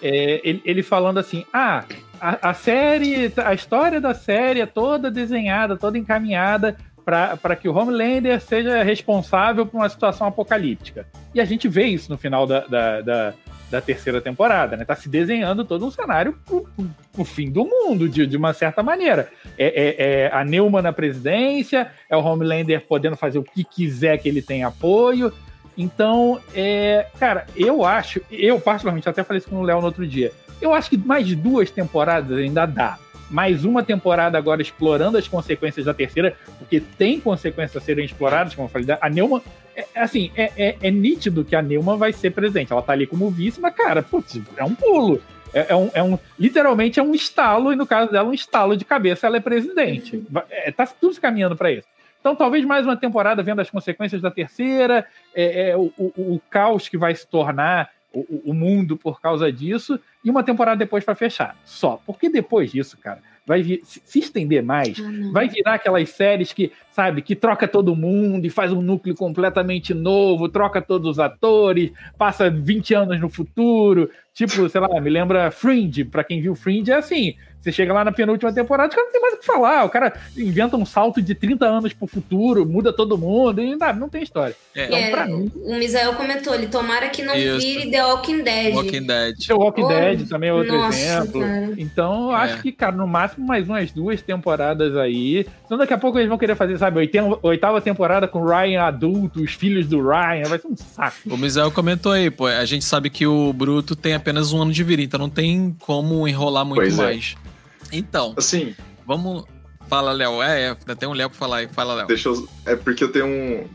[0.01, 1.85] É, ele, ele, falando assim: ah,
[2.21, 6.77] a, a, série, a história da série é toda desenhada, toda encaminhada
[7.09, 11.07] para que o Homelander seja responsável por uma situação apocalíptica.
[11.35, 13.35] E a gente vê isso no final da, da, da,
[13.71, 14.85] da terceira temporada, né?
[14.85, 18.53] Tá se desenhando todo um cenário pro, pro, pro fim do mundo, de, de uma
[18.53, 19.31] certa maneira.
[19.57, 24.19] É, é, é, a Neuma na presidência, é o Homelander podendo fazer o que quiser
[24.19, 25.33] que ele tenha apoio.
[25.79, 30.07] Então, é, cara, eu acho, eu particularmente até falei isso com o Léo no outro
[30.07, 32.99] dia, eu acho que mais duas temporadas ainda dá
[33.31, 38.55] mais uma temporada agora explorando as consequências da terceira, porque tem consequências a serem exploradas,
[38.55, 38.87] como eu falei.
[39.01, 39.43] A Neuma,
[39.75, 42.73] é, é, assim, é, é, é, nítido que a Neuma vai ser presente.
[42.73, 45.23] Ela tá ali como vice, mas, cara, putz, é um pulo.
[45.53, 48.77] É, é, um, é um, literalmente é um estalo, e no caso dela, um estalo
[48.77, 50.17] de cabeça, ela é presidente.
[50.17, 50.43] Uhum.
[50.51, 51.87] É, tá tudo se caminhando para isso.
[52.21, 56.43] Então, talvez mais uma temporada vendo as consequências da terceira, é, é o, o, o,
[56.51, 61.05] caos que vai se tornar o, o mundo por causa disso, e uma temporada depois
[61.05, 61.57] para fechar.
[61.65, 62.01] Só.
[62.07, 66.71] Porque depois disso, cara, vai vir, se estender mais, ah, vai virar aquelas séries que,
[66.91, 71.91] sabe, que troca todo mundo e faz um núcleo completamente novo, troca todos os atores,
[72.19, 74.11] passa 20 anos no futuro.
[74.35, 76.05] Tipo, sei lá, me lembra Fringe.
[76.05, 77.35] Para quem viu Fringe, é assim:
[77.69, 79.85] você chega lá na penúltima temporada, o cara não tem mais o que falar.
[79.85, 83.95] O cara inventa um salto de 30 anos pro futuro, muda todo mundo, e não,
[83.95, 84.57] não tem história.
[84.75, 84.87] É.
[84.87, 85.53] Então, é, mim.
[85.55, 87.59] O Misael comentou, ele tomara que não Isso.
[87.59, 88.75] vire The Walking Dead.
[88.75, 89.37] Walking Dead.
[89.47, 91.41] The Walking oh, Dead também é outro nossa, exemplo.
[91.41, 91.75] Cara.
[91.77, 92.41] Então, eu é.
[92.41, 95.47] acho que, cara, no máximo mais umas duas temporadas aí.
[95.67, 97.11] Então, daqui a pouco eles vão querer fazer, sabe,
[97.43, 100.49] oitava temporada com Ryan adulto, os filhos do Ryan.
[100.49, 101.17] Vai ser um saco.
[101.27, 104.73] O Misael comentou aí, pô, a gente sabe que o Bruto tem apenas um ano
[104.73, 107.03] de vida, então não tem como enrolar muito pois é.
[107.03, 107.35] mais.
[107.45, 107.49] É.
[107.93, 108.35] Então.
[108.37, 108.75] Assim.
[109.07, 109.45] Vamos.
[109.89, 110.43] Fala, Léo.
[110.43, 111.69] É, é, tem um Léo pra falar aí.
[111.69, 112.07] Fala, Léo.
[112.07, 112.49] Deixa eu.
[112.67, 113.67] É porque eu tenho um.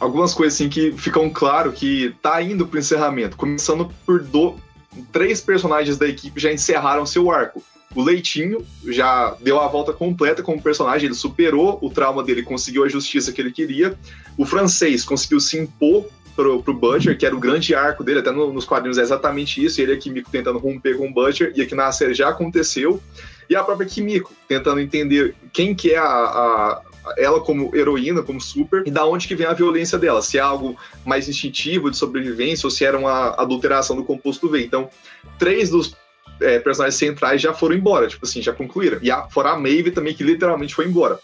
[0.00, 3.36] Algumas coisas assim que ficam claro que tá indo pro encerramento.
[3.36, 4.56] Começando por do...
[5.12, 7.62] três personagens da equipe já encerraram seu arco.
[7.94, 12.84] O Leitinho já deu a volta completa como personagem, ele superou o trauma dele, conseguiu
[12.84, 13.96] a justiça que ele queria.
[14.36, 18.30] O francês conseguiu se impor pro, pro Butcher, que era o grande arco dele, até
[18.30, 21.74] no, nos quadrinhos é exatamente isso, ele aqui tentando romper com o Butcher, e aqui
[21.74, 23.00] na série já aconteceu.
[23.48, 26.82] E a própria Kimiko, tentando entender quem que é a, a,
[27.16, 30.40] ela como heroína, como super, e da onde que vem a violência dela, se é
[30.40, 34.64] algo mais instintivo de sobrevivência ou se era uma adulteração do composto V.
[34.64, 34.90] Então,
[35.38, 35.96] três dos
[36.40, 38.98] é, personagens centrais já foram embora, tipo assim, já concluíram.
[39.02, 41.18] E a, fora a Maeve também, que literalmente foi embora.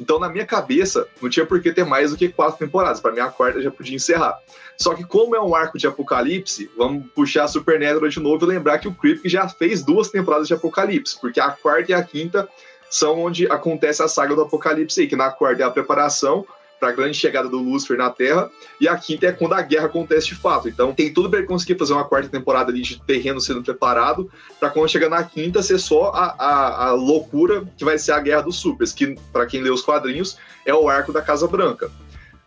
[0.00, 3.00] Então, na minha cabeça, não tinha por que ter mais do que quatro temporadas.
[3.00, 4.40] Para mim, a quarta já podia encerrar.
[4.76, 8.48] Só que, como é um arco de Apocalipse, vamos puxar a Supernatural de novo e
[8.48, 12.02] lembrar que o Kripke já fez duas temporadas de Apocalipse, porque a quarta e a
[12.02, 12.48] quinta
[12.88, 16.46] são onde acontece a saga do Apocalipse aí, que na quarta é a preparação
[16.80, 18.50] para a grande chegada do Lúcifer na Terra,
[18.80, 20.68] e a quinta é quando a guerra acontece de fato.
[20.68, 24.30] Então tem tudo para ele conseguir fazer uma quarta temporada ali de terreno sendo preparado,
[24.58, 28.20] para quando chegar na quinta ser só a, a, a, loucura que vai ser a
[28.20, 31.90] Guerra dos Supers, que para quem lê os quadrinhos é o arco da Casa Branca.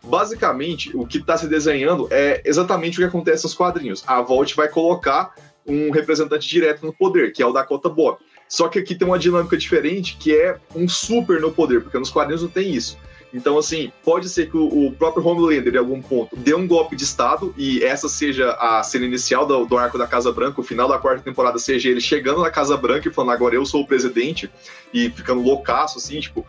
[0.02, 4.02] Basicamente, o que está se desenhando é exatamente o que acontece nos quadrinhos.
[4.06, 5.34] A Volt vai colocar
[5.66, 8.18] um representante direto no poder, que é o Dakota Bob.
[8.46, 12.10] Só que aqui tem uma dinâmica diferente, que é um super no poder, porque nos
[12.10, 12.98] quadrinhos não tem isso.
[13.34, 17.02] Então, assim, pode ser que o, próprio Homelander, em algum ponto, dê um golpe de
[17.02, 20.86] Estado e essa seja a cena inicial do, do, arco da Casa Branca, o final
[20.86, 23.86] da quarta temporada seja ele chegando na Casa Branca e falando agora eu sou o
[23.86, 24.48] presidente
[24.92, 26.46] e ficando loucaço, assim, tipo,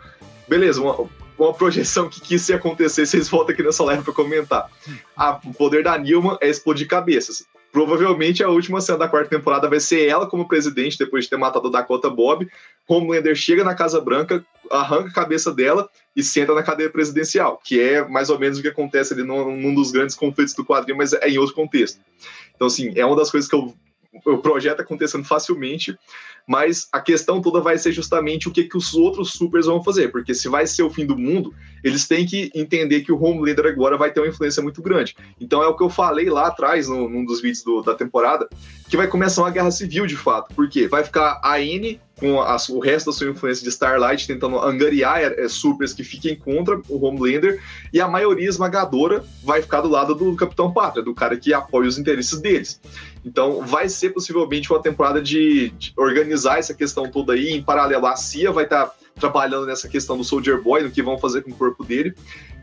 [0.48, 1.10] beleza, uma,
[1.40, 4.70] uma projeção que, que isso ia acontecer, vocês voltam aqui nessa live para comentar.
[5.18, 7.48] Ah, o poder da Nilma é explodir cabeças.
[7.76, 11.36] Provavelmente a última cena da quarta temporada vai ser ela como presidente, depois de ter
[11.36, 12.50] matado a Dakota Bob.
[12.88, 17.78] Homelander chega na Casa Branca, arranca a cabeça dela e senta na cadeira presidencial, que
[17.78, 20.98] é mais ou menos o que acontece ali num, num dos grandes conflitos do quadrinho,
[20.98, 22.00] mas é em outro contexto.
[22.56, 23.76] Então, assim, é uma das coisas que eu
[24.26, 25.98] o projeto acontecendo facilmente,
[26.48, 30.12] mas a questão toda vai ser justamente o que, que os outros supers vão fazer,
[30.12, 33.66] porque se vai ser o fim do mundo, eles têm que entender que o Homelander
[33.66, 35.16] agora vai ter uma influência muito grande.
[35.40, 38.48] Então é o que eu falei lá atrás, no, num dos vídeos do, da temporada,
[38.90, 42.56] que vai começar uma guerra civil de fato, porque vai ficar a N com a,
[42.70, 47.06] o resto da sua influência de Starlight tentando angariar é, supers que fiquem contra o
[47.06, 47.62] Homelander,
[47.92, 51.88] e a maioria esmagadora vai ficar do lado do Capitão Pátria, do cara que apoia
[51.88, 52.80] os interesses deles.
[53.24, 58.06] Então vai ser possivelmente uma temporada de, de organizar essa questão toda aí, em paralelo
[58.06, 61.42] a CIA vai estar tá trabalhando nessa questão do Soldier Boy, no que vão fazer
[61.42, 62.14] com o corpo dele.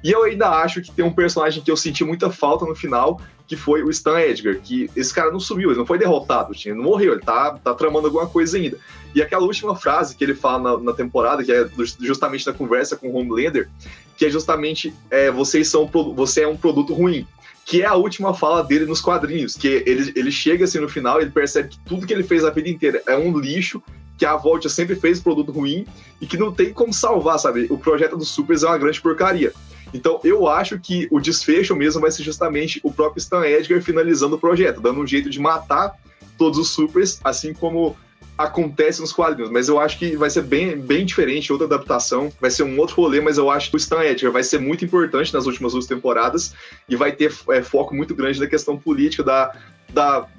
[0.05, 3.21] E eu ainda acho que tem um personagem que eu senti muita falta no final,
[3.47, 6.75] que foi o Stan Edgar, que esse cara não sumiu, ele não foi derrotado, ele
[6.75, 8.79] não morreu, ele tá, tá tramando alguma coisa ainda.
[9.15, 11.69] E aquela última frase que ele fala na, na temporada, que é
[12.01, 13.69] justamente na conversa com o Homelander,
[14.17, 17.27] que é justamente é, vocês são, você é um produto ruim
[17.65, 21.21] que é a última fala dele nos quadrinhos, que ele, ele chega assim no final,
[21.21, 23.81] ele percebe que tudo que ele fez a vida inteira é um lixo,
[24.19, 25.87] que a Volt sempre fez produto ruim
[26.21, 27.67] e que não tem como salvar, sabe?
[27.71, 29.53] O projeto dos Supers é uma grande porcaria.
[29.95, 34.37] Então, eu acho que o desfecho mesmo vai ser justamente o próprio Stan Edgar finalizando
[34.37, 35.93] o projeto, dando um jeito de matar
[36.39, 37.97] todos os supers, assim como
[38.43, 42.51] acontece nos quadrinhos, mas eu acho que vai ser bem, bem diferente, outra adaptação, vai
[42.51, 45.33] ser um outro rolê, mas eu acho que o Stan Edgar vai ser muito importante
[45.33, 46.55] nas últimas duas temporadas
[46.89, 49.53] e vai ter é, foco muito grande na questão política, da,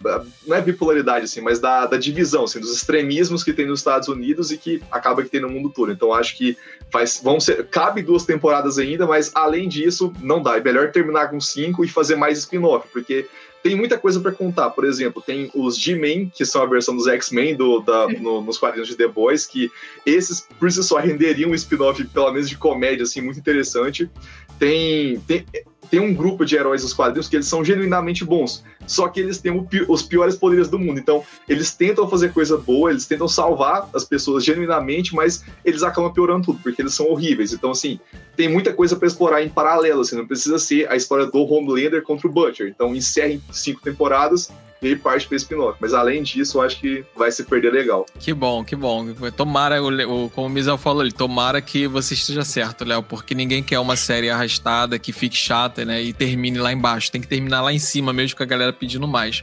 [0.02, 3.80] da, não é bipolaridade assim, mas da, da divisão, assim, dos extremismos que tem nos
[3.80, 5.92] Estados Unidos e que acaba que tem no mundo todo.
[5.92, 6.58] Então acho que
[6.92, 10.58] faz, vão ser, cabe duas temporadas ainda, mas além disso não dá.
[10.58, 13.28] É melhor terminar com cinco e fazer mais spin-off, porque
[13.64, 14.70] tem muita coisa para contar.
[14.72, 18.58] Por exemplo, tem os G-Men, que são a versão dos X-Men do, da, no, nos
[18.58, 19.72] quadrinhos de The Boys, que
[20.06, 24.12] esses por si só renderiam um spin-off, pelo menos de comédia, assim, muito interessante.
[24.60, 25.46] Tem, tem,
[25.90, 29.40] tem um grupo de heróis dos quadrinhos que eles são genuinamente bons, só que eles
[29.40, 31.00] têm os piores poderes do mundo.
[31.00, 36.12] Então, eles tentam fazer coisa boa, eles tentam salvar as pessoas genuinamente, mas eles acabam
[36.12, 37.54] piorando tudo, porque eles são horríveis.
[37.54, 38.00] Então, assim,
[38.36, 42.02] tem muita coisa para explorar em paralelo, assim, não precisa ser a história do Homelander
[42.04, 42.68] contra o Butcher.
[42.68, 44.52] Então, encerra em cinco temporadas,
[44.92, 45.78] e parte para spin-off.
[45.80, 48.06] Mas além disso, eu acho que vai se perder legal.
[48.20, 49.14] Que bom, que bom.
[49.36, 53.80] Tomara, o, como o Mizel falou, tomara que você esteja certo, Léo, porque ninguém quer
[53.80, 56.02] uma série arrastada que fique chata, né?
[56.02, 57.12] E termine lá embaixo.
[57.12, 59.42] Tem que terminar lá em cima mesmo com a galera pedindo mais.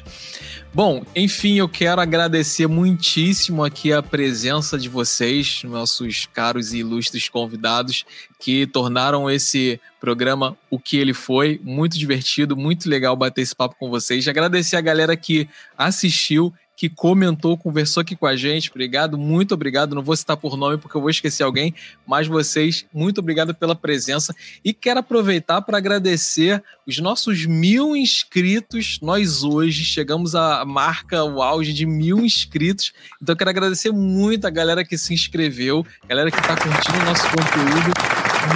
[0.73, 7.29] Bom, enfim, eu quero agradecer muitíssimo aqui a presença de vocês, nossos caros e ilustres
[7.29, 8.05] convidados,
[8.39, 11.61] que tornaram esse programa o que ele foi.
[11.65, 14.29] Muito divertido, muito legal bater esse papo com vocês.
[14.29, 18.71] Agradecer a galera que assistiu que comentou, conversou aqui com a gente.
[18.71, 19.95] Obrigado, muito obrigado.
[19.95, 21.75] Não vou citar por nome porque eu vou esquecer alguém,
[22.07, 24.35] mas vocês, muito obrigado pela presença.
[24.65, 28.99] E quero aproveitar para agradecer os nossos mil inscritos.
[29.03, 32.95] Nós hoje chegamos à marca, o auge de mil inscritos.
[33.21, 37.25] Então quero agradecer muito a galera que se inscreveu, galera que está curtindo o nosso
[37.25, 37.93] conteúdo.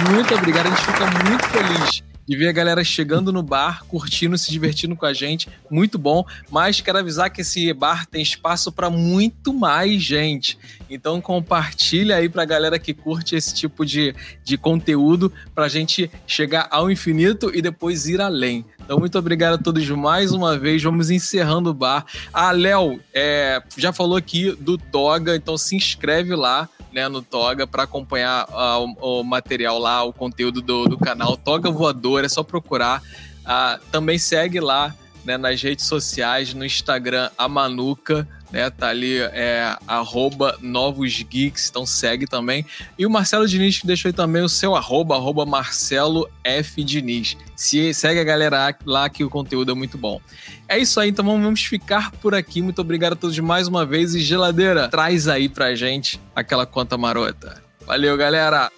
[0.09, 4.37] Muito obrigado, a gente fica muito feliz de ver a galera chegando no bar, curtindo,
[4.37, 5.47] se divertindo com a gente.
[5.69, 6.25] Muito bom.
[6.49, 10.57] Mas quero avisar que esse bar tem espaço para muito mais gente.
[10.89, 16.67] Então compartilha aí pra galera que curte esse tipo de, de conteúdo pra gente chegar
[16.71, 18.65] ao infinito e depois ir além.
[18.85, 20.83] Então, muito obrigado a todos mais uma vez.
[20.83, 22.05] Vamos encerrando o bar.
[22.31, 27.67] Ah, Léo, é, já falou aqui do Toga, então se inscreve lá né, no Toga
[27.67, 32.23] para acompanhar uh, o, o, material lá, o conteúdo do, do canal Toga Voador.
[32.23, 33.01] É só procurar.
[33.41, 34.95] Uh, também segue lá
[35.25, 38.69] né, nas redes sociais, no Instagram, a Manuca né?
[38.69, 42.65] Tá ali, é, arroba Novos Geeks, então segue também.
[42.97, 46.81] E o Marcelo Diniz que deixou aí também o seu arroba, arroba Marcelo F.
[46.81, 47.35] Diniz.
[47.53, 50.21] Se, segue a galera lá que o conteúdo é muito bom.
[50.69, 52.61] É isso aí, então vamos ficar por aqui.
[52.61, 54.15] Muito obrigado a todos mais uma vez.
[54.15, 57.61] E geladeira, traz aí pra gente aquela conta marota.
[57.85, 58.71] Valeu, galera!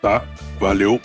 [0.00, 0.24] Tá,
[0.58, 0.98] valeu.